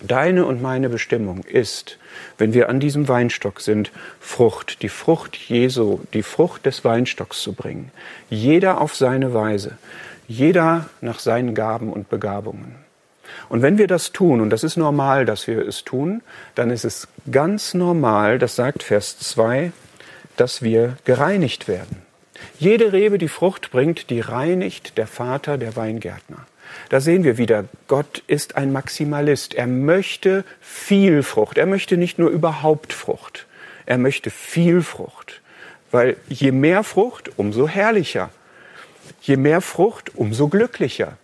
Deine 0.00 0.46
und 0.46 0.62
meine 0.62 0.88
Bestimmung 0.88 1.42
ist, 1.42 1.98
wenn 2.36 2.54
wir 2.54 2.68
an 2.68 2.78
diesem 2.78 3.08
Weinstock 3.08 3.60
sind, 3.60 3.90
Frucht, 4.20 4.82
die 4.82 4.88
Frucht 4.88 5.36
Jesu, 5.36 6.00
die 6.14 6.22
Frucht 6.22 6.66
des 6.66 6.84
Weinstocks 6.84 7.42
zu 7.42 7.52
bringen. 7.52 7.90
Jeder 8.30 8.80
auf 8.80 8.94
seine 8.94 9.34
Weise. 9.34 9.76
Jeder 10.28 10.88
nach 11.00 11.18
seinen 11.18 11.54
Gaben 11.54 11.92
und 11.92 12.08
Begabungen. 12.08 12.76
Und 13.48 13.62
wenn 13.62 13.78
wir 13.78 13.86
das 13.86 14.12
tun, 14.12 14.40
und 14.40 14.50
das 14.50 14.62
ist 14.62 14.76
normal, 14.76 15.24
dass 15.24 15.46
wir 15.46 15.66
es 15.66 15.84
tun, 15.84 16.22
dann 16.54 16.70
ist 16.70 16.84
es 16.84 17.08
ganz 17.30 17.74
normal, 17.74 18.38
das 18.38 18.54
sagt 18.54 18.82
Vers 18.82 19.18
2, 19.18 19.72
dass 20.36 20.62
wir 20.62 20.96
gereinigt 21.04 21.66
werden. 21.66 22.02
Jede 22.58 22.92
Rebe, 22.92 23.18
die 23.18 23.28
Frucht 23.28 23.70
bringt, 23.70 24.10
die 24.10 24.20
reinigt 24.20 24.98
der 24.98 25.06
Vater, 25.06 25.58
der 25.58 25.76
Weingärtner. 25.76 26.46
Da 26.90 27.00
sehen 27.00 27.24
wir 27.24 27.38
wieder, 27.38 27.64
Gott 27.86 28.22
ist 28.26 28.56
ein 28.56 28.70
Maximalist. 28.72 29.54
Er 29.54 29.66
möchte 29.66 30.44
viel 30.60 31.22
Frucht. 31.22 31.58
Er 31.58 31.66
möchte 31.66 31.96
nicht 31.96 32.18
nur 32.18 32.30
überhaupt 32.30 32.92
Frucht. 32.92 33.46
Er 33.86 33.98
möchte 33.98 34.30
viel 34.30 34.82
Frucht. 34.82 35.40
Weil 35.90 36.16
je 36.28 36.52
mehr 36.52 36.84
Frucht, 36.84 37.30
umso 37.38 37.66
herrlicher. 37.66 38.30
Je 39.22 39.36
mehr 39.36 39.60
Frucht, 39.60 40.12
umso 40.14 40.48
glücklicher. 40.48 41.16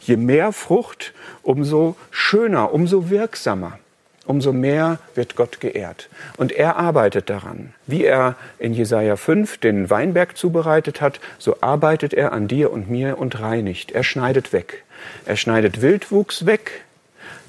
Je 0.00 0.16
mehr 0.16 0.52
Frucht, 0.52 1.12
umso 1.42 1.96
schöner, 2.10 2.72
umso 2.72 3.10
wirksamer. 3.10 3.78
Umso 4.24 4.52
mehr 4.52 4.98
wird 5.14 5.34
Gott 5.34 5.60
geehrt. 5.60 6.08
Und 6.36 6.52
er 6.52 6.76
arbeitet 6.76 7.28
daran. 7.28 7.74
Wie 7.86 8.04
er 8.04 8.36
in 8.58 8.72
Jesaja 8.72 9.16
5 9.16 9.58
den 9.58 9.90
Weinberg 9.90 10.36
zubereitet 10.36 11.00
hat, 11.00 11.18
so 11.38 11.56
arbeitet 11.60 12.14
er 12.14 12.32
an 12.32 12.46
dir 12.46 12.72
und 12.72 12.88
mir 12.88 13.18
und 13.18 13.40
reinigt. 13.40 13.90
Er 13.90 14.04
schneidet 14.04 14.52
weg. 14.52 14.84
Er 15.26 15.36
schneidet 15.36 15.82
Wildwuchs 15.82 16.46
weg. 16.46 16.84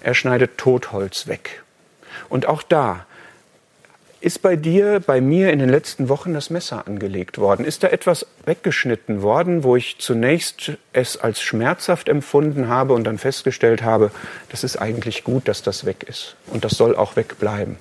Er 0.02 0.16
schneidet 0.16 0.58
Totholz 0.58 1.28
weg. 1.28 1.62
Und 2.28 2.48
auch 2.48 2.64
da 2.64 3.06
ist 4.24 4.42
bei 4.42 4.56
dir, 4.56 5.02
bei 5.06 5.20
mir 5.20 5.52
in 5.52 5.60
den 5.60 5.68
letzten 5.68 6.08
Wochen 6.08 6.34
das 6.34 6.50
Messer 6.50 6.88
angelegt 6.88 7.38
worden? 7.38 7.66
Ist 7.66 7.84
da 7.84 7.90
etwas 7.90 8.26
weggeschnitten 8.46 9.22
worden, 9.22 9.66
wo 9.66 9.76
ich 9.76 9.98
zunächst 10.00 10.72
es 10.94 11.18
als 11.18 11.42
schmerzhaft 11.42 12.08
empfunden 12.08 12.70
habe 12.70 12.94
und 12.94 13.04
dann 13.04 13.18
festgestellt 13.18 13.84
habe, 13.84 14.12
das 14.50 14.64
ist 14.64 14.78
eigentlich 14.78 15.26
gut, 15.26 15.50
dass 15.50 15.62
das 15.62 15.86
weg 15.86 16.06
ist 16.08 16.38
und 16.48 16.64
das 16.64 16.74
soll 16.74 16.96
auch 16.96 17.18
wegbleiben? 17.18 17.76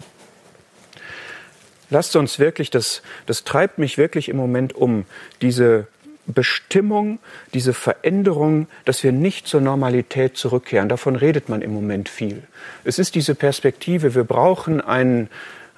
Lasst 1.91 2.17
uns 2.17 2.41
wirklich, 2.41 2.71
das, 2.71 3.03
das 3.27 3.45
treibt 3.45 3.79
mich 3.79 3.97
wirklich 3.97 4.29
im 4.29 4.37
Moment 4.37 4.75
um, 4.75 5.05
diese 5.43 5.87
Bestimmung, 6.27 7.21
diese 7.55 7.73
Veränderung, 7.73 8.67
dass 8.85 9.05
wir 9.05 9.13
nicht 9.13 9.47
zur 9.47 9.61
Normalität 9.61 10.37
zurückkehren. 10.37 10.89
Davon 10.89 11.15
redet 11.15 11.49
man 11.49 11.63
im 11.63 11.73
Moment 11.73 12.09
viel. 12.09 12.43
Es 12.83 12.99
ist 12.99 13.15
diese 13.15 13.35
Perspektive, 13.35 14.15
wir 14.15 14.25
brauchen 14.25 14.81
einen, 14.81 15.29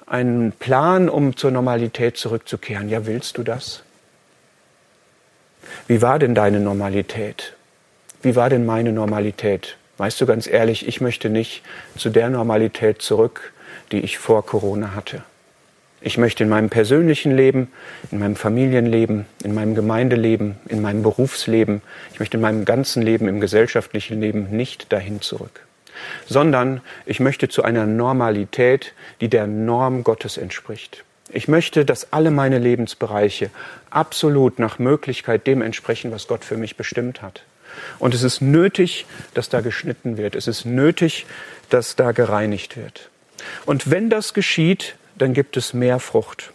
einen 0.07 0.51
Plan, 0.51 1.09
um 1.09 1.35
zur 1.35 1.51
Normalität 1.51 2.17
zurückzukehren. 2.17 2.89
Ja, 2.89 3.05
willst 3.05 3.37
du 3.37 3.43
das? 3.43 3.83
Wie 5.87 6.01
war 6.01 6.19
denn 6.19 6.35
deine 6.35 6.59
Normalität? 6.59 7.53
Wie 8.21 8.35
war 8.35 8.49
denn 8.49 8.65
meine 8.65 8.91
Normalität? 8.91 9.77
Weißt 9.97 10.19
du 10.19 10.25
ganz 10.25 10.47
ehrlich, 10.47 10.87
ich 10.87 11.01
möchte 11.01 11.29
nicht 11.29 11.63
zu 11.97 12.09
der 12.09 12.29
Normalität 12.29 13.01
zurück, 13.01 13.53
die 13.91 13.99
ich 13.99 14.17
vor 14.17 14.45
Corona 14.45 14.93
hatte. 14.93 15.23
Ich 16.01 16.17
möchte 16.17 16.43
in 16.43 16.49
meinem 16.49 16.69
persönlichen 16.69 17.35
Leben, 17.35 17.71
in 18.11 18.19
meinem 18.19 18.35
Familienleben, 18.35 19.25
in 19.43 19.55
meinem 19.55 19.73
Gemeindeleben, 19.73 20.57
in 20.67 20.81
meinem 20.81 21.01
Berufsleben, 21.01 21.81
ich 22.13 22.19
möchte 22.19 22.37
in 22.37 22.41
meinem 22.41 22.65
ganzen 22.65 23.01
Leben, 23.01 23.27
im 23.27 23.39
gesellschaftlichen 23.39 24.21
Leben 24.21 24.55
nicht 24.55 24.91
dahin 24.91 25.21
zurück 25.21 25.64
sondern 26.27 26.81
ich 27.05 27.19
möchte 27.19 27.49
zu 27.49 27.63
einer 27.63 27.85
Normalität, 27.85 28.93
die 29.21 29.29
der 29.29 29.47
Norm 29.47 30.03
Gottes 30.03 30.37
entspricht. 30.37 31.03
Ich 31.29 31.47
möchte, 31.47 31.85
dass 31.85 32.13
alle 32.13 32.31
meine 32.31 32.59
Lebensbereiche 32.59 33.49
absolut 33.89 34.59
nach 34.59 34.79
Möglichkeit 34.79 35.47
dem 35.47 35.61
entsprechen, 35.61 36.11
was 36.11 36.27
Gott 36.27 36.45
für 36.45 36.57
mich 36.57 36.77
bestimmt 36.77 37.21
hat. 37.21 37.43
Und 37.99 38.13
es 38.13 38.23
ist 38.23 38.41
nötig, 38.41 39.05
dass 39.33 39.49
da 39.49 39.61
geschnitten 39.61 40.17
wird. 40.17 40.35
Es 40.35 40.47
ist 40.47 40.65
nötig, 40.65 41.25
dass 41.69 41.95
da 41.95 42.11
gereinigt 42.11 42.77
wird. 42.77 43.09
Und 43.65 43.91
wenn 43.91 44.09
das 44.09 44.33
geschieht, 44.33 44.95
dann 45.17 45.33
gibt 45.33 45.57
es 45.57 45.73
mehr 45.73 45.99
Frucht. 45.99 46.51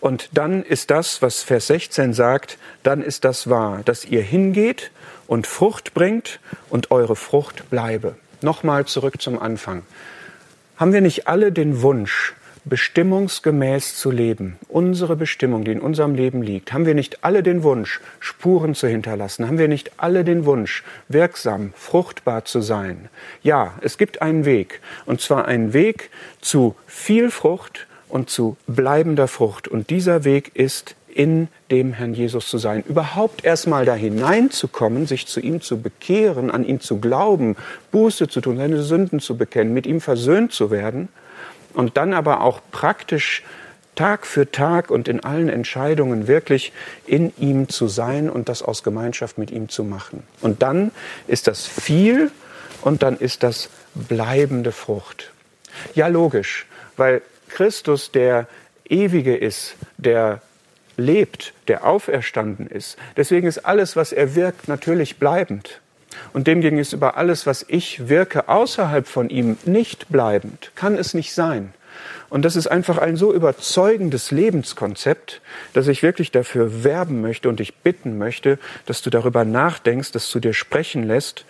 Und 0.00 0.28
dann 0.32 0.62
ist 0.62 0.90
das, 0.90 1.22
was 1.22 1.42
Vers 1.42 1.68
16 1.68 2.12
sagt, 2.12 2.58
dann 2.82 3.02
ist 3.02 3.24
das 3.24 3.48
wahr, 3.48 3.82
dass 3.84 4.04
ihr 4.04 4.22
hingeht 4.22 4.90
und 5.26 5.46
Frucht 5.46 5.94
bringt 5.94 6.40
und 6.70 6.90
eure 6.90 7.16
Frucht 7.16 7.70
bleibe. 7.70 8.16
Nochmal 8.42 8.84
zurück 8.84 9.20
zum 9.20 9.38
Anfang. 9.38 9.82
Haben 10.76 10.92
wir 10.92 11.00
nicht 11.00 11.28
alle 11.28 11.52
den 11.52 11.82
Wunsch, 11.82 12.34
bestimmungsgemäß 12.64 13.96
zu 13.96 14.10
leben, 14.10 14.58
unsere 14.68 15.16
Bestimmung, 15.16 15.64
die 15.64 15.72
in 15.72 15.80
unserem 15.80 16.14
Leben 16.14 16.42
liegt, 16.42 16.72
haben 16.72 16.86
wir 16.86 16.94
nicht 16.94 17.22
alle 17.22 17.42
den 17.42 17.62
Wunsch, 17.62 18.00
Spuren 18.20 18.74
zu 18.74 18.88
hinterlassen, 18.88 19.46
haben 19.46 19.58
wir 19.58 19.68
nicht 19.68 19.92
alle 19.98 20.24
den 20.24 20.46
Wunsch, 20.46 20.82
wirksam, 21.08 21.74
fruchtbar 21.76 22.44
zu 22.46 22.62
sein. 22.62 23.08
Ja, 23.42 23.74
es 23.82 23.98
gibt 23.98 24.22
einen 24.22 24.46
Weg, 24.46 24.80
und 25.04 25.20
zwar 25.20 25.44
einen 25.46 25.74
Weg 25.74 26.10
zu 26.40 26.74
viel 26.86 27.30
Frucht 27.30 27.86
und 28.08 28.30
zu 28.30 28.56
bleibender 28.66 29.28
Frucht, 29.28 29.68
und 29.68 29.90
dieser 29.90 30.24
Weg 30.24 30.52
ist 30.54 30.96
in 31.14 31.48
dem 31.70 31.92
Herrn 31.92 32.12
Jesus 32.12 32.48
zu 32.48 32.58
sein. 32.58 32.82
Überhaupt 32.86 33.44
erstmal 33.44 33.84
da 33.84 33.94
hineinzukommen, 33.94 35.06
sich 35.06 35.26
zu 35.26 35.40
ihm 35.40 35.60
zu 35.60 35.80
bekehren, 35.80 36.50
an 36.50 36.64
ihn 36.64 36.80
zu 36.80 36.98
glauben, 36.98 37.56
Buße 37.92 38.28
zu 38.28 38.40
tun, 38.40 38.56
seine 38.56 38.82
Sünden 38.82 39.20
zu 39.20 39.36
bekennen, 39.36 39.72
mit 39.72 39.86
ihm 39.86 40.00
versöhnt 40.00 40.52
zu 40.52 40.70
werden 40.70 41.08
und 41.72 41.96
dann 41.96 42.12
aber 42.12 42.40
auch 42.40 42.60
praktisch 42.72 43.42
Tag 43.94 44.26
für 44.26 44.50
Tag 44.50 44.90
und 44.90 45.06
in 45.06 45.20
allen 45.20 45.48
Entscheidungen 45.48 46.26
wirklich 46.26 46.72
in 47.06 47.32
ihm 47.38 47.68
zu 47.68 47.86
sein 47.86 48.28
und 48.28 48.48
das 48.48 48.62
aus 48.62 48.82
Gemeinschaft 48.82 49.38
mit 49.38 49.52
ihm 49.52 49.68
zu 49.68 49.84
machen. 49.84 50.24
Und 50.40 50.62
dann 50.62 50.90
ist 51.28 51.46
das 51.46 51.64
viel 51.66 52.32
und 52.82 53.04
dann 53.04 53.16
ist 53.16 53.44
das 53.44 53.68
bleibende 53.94 54.72
Frucht. 54.72 55.30
Ja, 55.94 56.08
logisch, 56.08 56.66
weil 56.96 57.22
Christus 57.48 58.10
der 58.10 58.48
Ewige 58.88 59.36
ist, 59.36 59.76
der 59.96 60.42
lebt, 60.96 61.52
der 61.68 61.86
auferstanden 61.86 62.66
ist. 62.66 62.96
Deswegen 63.16 63.46
ist 63.46 63.58
alles, 63.58 63.96
was 63.96 64.12
er 64.12 64.34
wirkt, 64.34 64.68
natürlich 64.68 65.18
bleibend. 65.18 65.80
Und 66.32 66.46
demgegenüber 66.46 66.82
ist 66.82 66.92
über 66.92 67.16
alles, 67.16 67.46
was 67.46 67.64
ich 67.68 68.08
wirke, 68.08 68.48
außerhalb 68.48 69.06
von 69.06 69.30
ihm 69.30 69.56
nicht 69.64 70.08
bleibend. 70.08 70.70
Kann 70.74 70.96
es 70.96 71.14
nicht 71.14 71.34
sein. 71.34 71.72
Und 72.28 72.44
das 72.44 72.56
ist 72.56 72.66
einfach 72.66 72.98
ein 72.98 73.16
so 73.16 73.32
überzeugendes 73.32 74.30
Lebenskonzept, 74.30 75.40
dass 75.72 75.86
ich 75.86 76.02
wirklich 76.02 76.32
dafür 76.32 76.82
werben 76.82 77.20
möchte 77.20 77.48
und 77.48 77.60
dich 77.60 77.74
bitten 77.76 78.18
möchte, 78.18 78.58
dass 78.86 79.02
du 79.02 79.10
darüber 79.10 79.44
nachdenkst, 79.44 80.12
dass 80.12 80.30
du 80.30 80.40
dir 80.40 80.54
sprechen 80.54 81.04
lässt, 81.04 81.44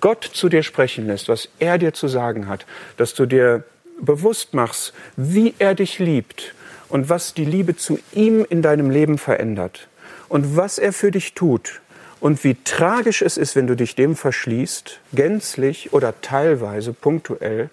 Gott 0.00 0.24
zu 0.24 0.48
dir 0.48 0.62
sprechen 0.62 1.06
lässt, 1.06 1.28
was 1.28 1.48
er 1.58 1.76
dir 1.76 1.92
zu 1.92 2.08
sagen 2.08 2.48
hat, 2.48 2.64
dass 2.96 3.12
du 3.12 3.26
dir 3.26 3.64
bewusst 4.00 4.54
machst, 4.54 4.94
wie 5.16 5.54
er 5.58 5.74
dich 5.74 5.98
liebt 5.98 6.54
und 6.90 7.08
was 7.08 7.34
die 7.34 7.44
Liebe 7.44 7.76
zu 7.76 7.98
ihm 8.12 8.44
in 8.48 8.62
deinem 8.62 8.90
Leben 8.90 9.16
verändert 9.16 9.88
und 10.28 10.56
was 10.56 10.78
er 10.78 10.92
für 10.92 11.10
dich 11.10 11.34
tut 11.34 11.80
und 12.20 12.44
wie 12.44 12.56
tragisch 12.64 13.22
es 13.22 13.38
ist, 13.38 13.56
wenn 13.56 13.66
du 13.66 13.76
dich 13.76 13.94
dem 13.94 14.14
verschließt, 14.14 15.00
gänzlich 15.12 15.92
oder 15.92 16.20
teilweise 16.20 16.92
punktuell 16.92 17.70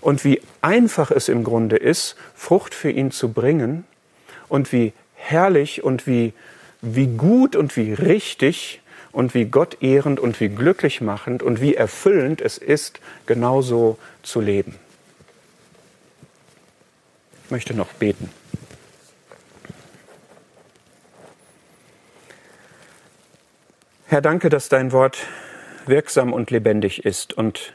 und 0.00 0.24
wie 0.24 0.40
einfach 0.62 1.10
es 1.10 1.28
im 1.28 1.42
Grunde 1.42 1.76
ist, 1.76 2.14
Frucht 2.36 2.74
für 2.74 2.90
ihn 2.90 3.10
zu 3.10 3.32
bringen 3.32 3.84
und 4.48 4.72
wie 4.72 4.92
herrlich 5.14 5.82
und 5.82 6.06
wie, 6.06 6.32
wie 6.80 7.08
gut 7.08 7.56
und 7.56 7.76
wie 7.76 7.92
richtig 7.92 8.80
und 9.10 9.34
wie 9.34 9.46
Gott 9.46 9.78
ehrend 9.80 10.20
und 10.20 10.40
wie 10.40 10.48
glücklich 10.48 11.00
machend 11.00 11.42
und 11.42 11.60
wie 11.60 11.74
erfüllend 11.74 12.40
es 12.40 12.58
ist, 12.58 13.00
genauso 13.26 13.98
zu 14.22 14.40
leben. 14.40 14.76
Ich 17.44 17.50
möchte 17.50 17.74
noch 17.74 17.92
beten. 17.94 18.30
Herr, 24.10 24.22
danke, 24.22 24.48
dass 24.48 24.70
dein 24.70 24.92
Wort 24.92 25.18
wirksam 25.84 26.32
und 26.32 26.50
lebendig 26.50 27.04
ist. 27.04 27.34
Und 27.34 27.74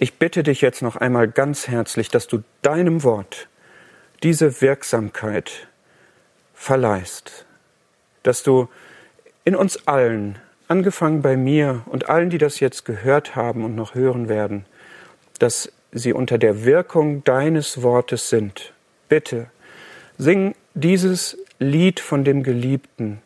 ich 0.00 0.14
bitte 0.14 0.42
dich 0.42 0.62
jetzt 0.62 0.82
noch 0.82 0.96
einmal 0.96 1.28
ganz 1.28 1.68
herzlich, 1.68 2.08
dass 2.08 2.26
du 2.26 2.42
deinem 2.60 3.04
Wort 3.04 3.46
diese 4.24 4.60
Wirksamkeit 4.60 5.68
verleihst, 6.54 7.46
dass 8.24 8.42
du 8.42 8.68
in 9.44 9.54
uns 9.54 9.86
allen, 9.86 10.40
angefangen 10.66 11.22
bei 11.22 11.36
mir 11.36 11.82
und 11.86 12.08
allen, 12.08 12.28
die 12.28 12.38
das 12.38 12.58
jetzt 12.58 12.84
gehört 12.84 13.36
haben 13.36 13.64
und 13.64 13.76
noch 13.76 13.94
hören 13.94 14.28
werden, 14.28 14.66
dass 15.38 15.70
sie 15.92 16.12
unter 16.12 16.36
der 16.36 16.64
Wirkung 16.64 17.22
deines 17.22 17.82
Wortes 17.82 18.28
sind. 18.28 18.72
Bitte, 19.08 19.46
sing 20.18 20.56
dieses 20.74 21.38
Lied 21.60 22.00
von 22.00 22.24
dem 22.24 22.42
Geliebten, 22.42 23.22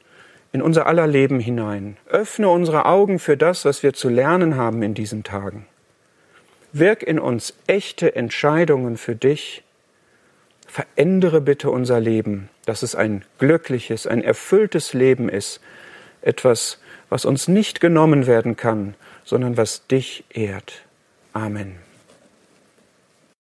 in 0.52 0.62
unser 0.62 0.86
aller 0.86 1.06
Leben 1.06 1.40
hinein. 1.40 1.96
Öffne 2.06 2.48
unsere 2.48 2.86
Augen 2.86 3.18
für 3.18 3.36
das, 3.36 3.64
was 3.64 3.82
wir 3.82 3.92
zu 3.92 4.08
lernen 4.08 4.56
haben 4.56 4.82
in 4.82 4.94
diesen 4.94 5.24
Tagen. 5.24 5.66
Wirk 6.72 7.02
in 7.02 7.18
uns 7.18 7.54
echte 7.66 8.14
Entscheidungen 8.16 8.96
für 8.96 9.14
dich. 9.14 9.64
Verändere 10.66 11.40
bitte 11.40 11.70
unser 11.70 11.98
Leben, 11.98 12.50
dass 12.66 12.82
es 12.82 12.94
ein 12.94 13.24
glückliches, 13.38 14.06
ein 14.06 14.22
erfülltes 14.22 14.92
Leben 14.92 15.28
ist. 15.28 15.60
Etwas, 16.20 16.78
was 17.08 17.24
uns 17.24 17.48
nicht 17.48 17.80
genommen 17.80 18.26
werden 18.26 18.56
kann, 18.56 18.94
sondern 19.24 19.56
was 19.56 19.86
dich 19.86 20.24
ehrt. 20.30 20.84
Amen. 21.32 21.87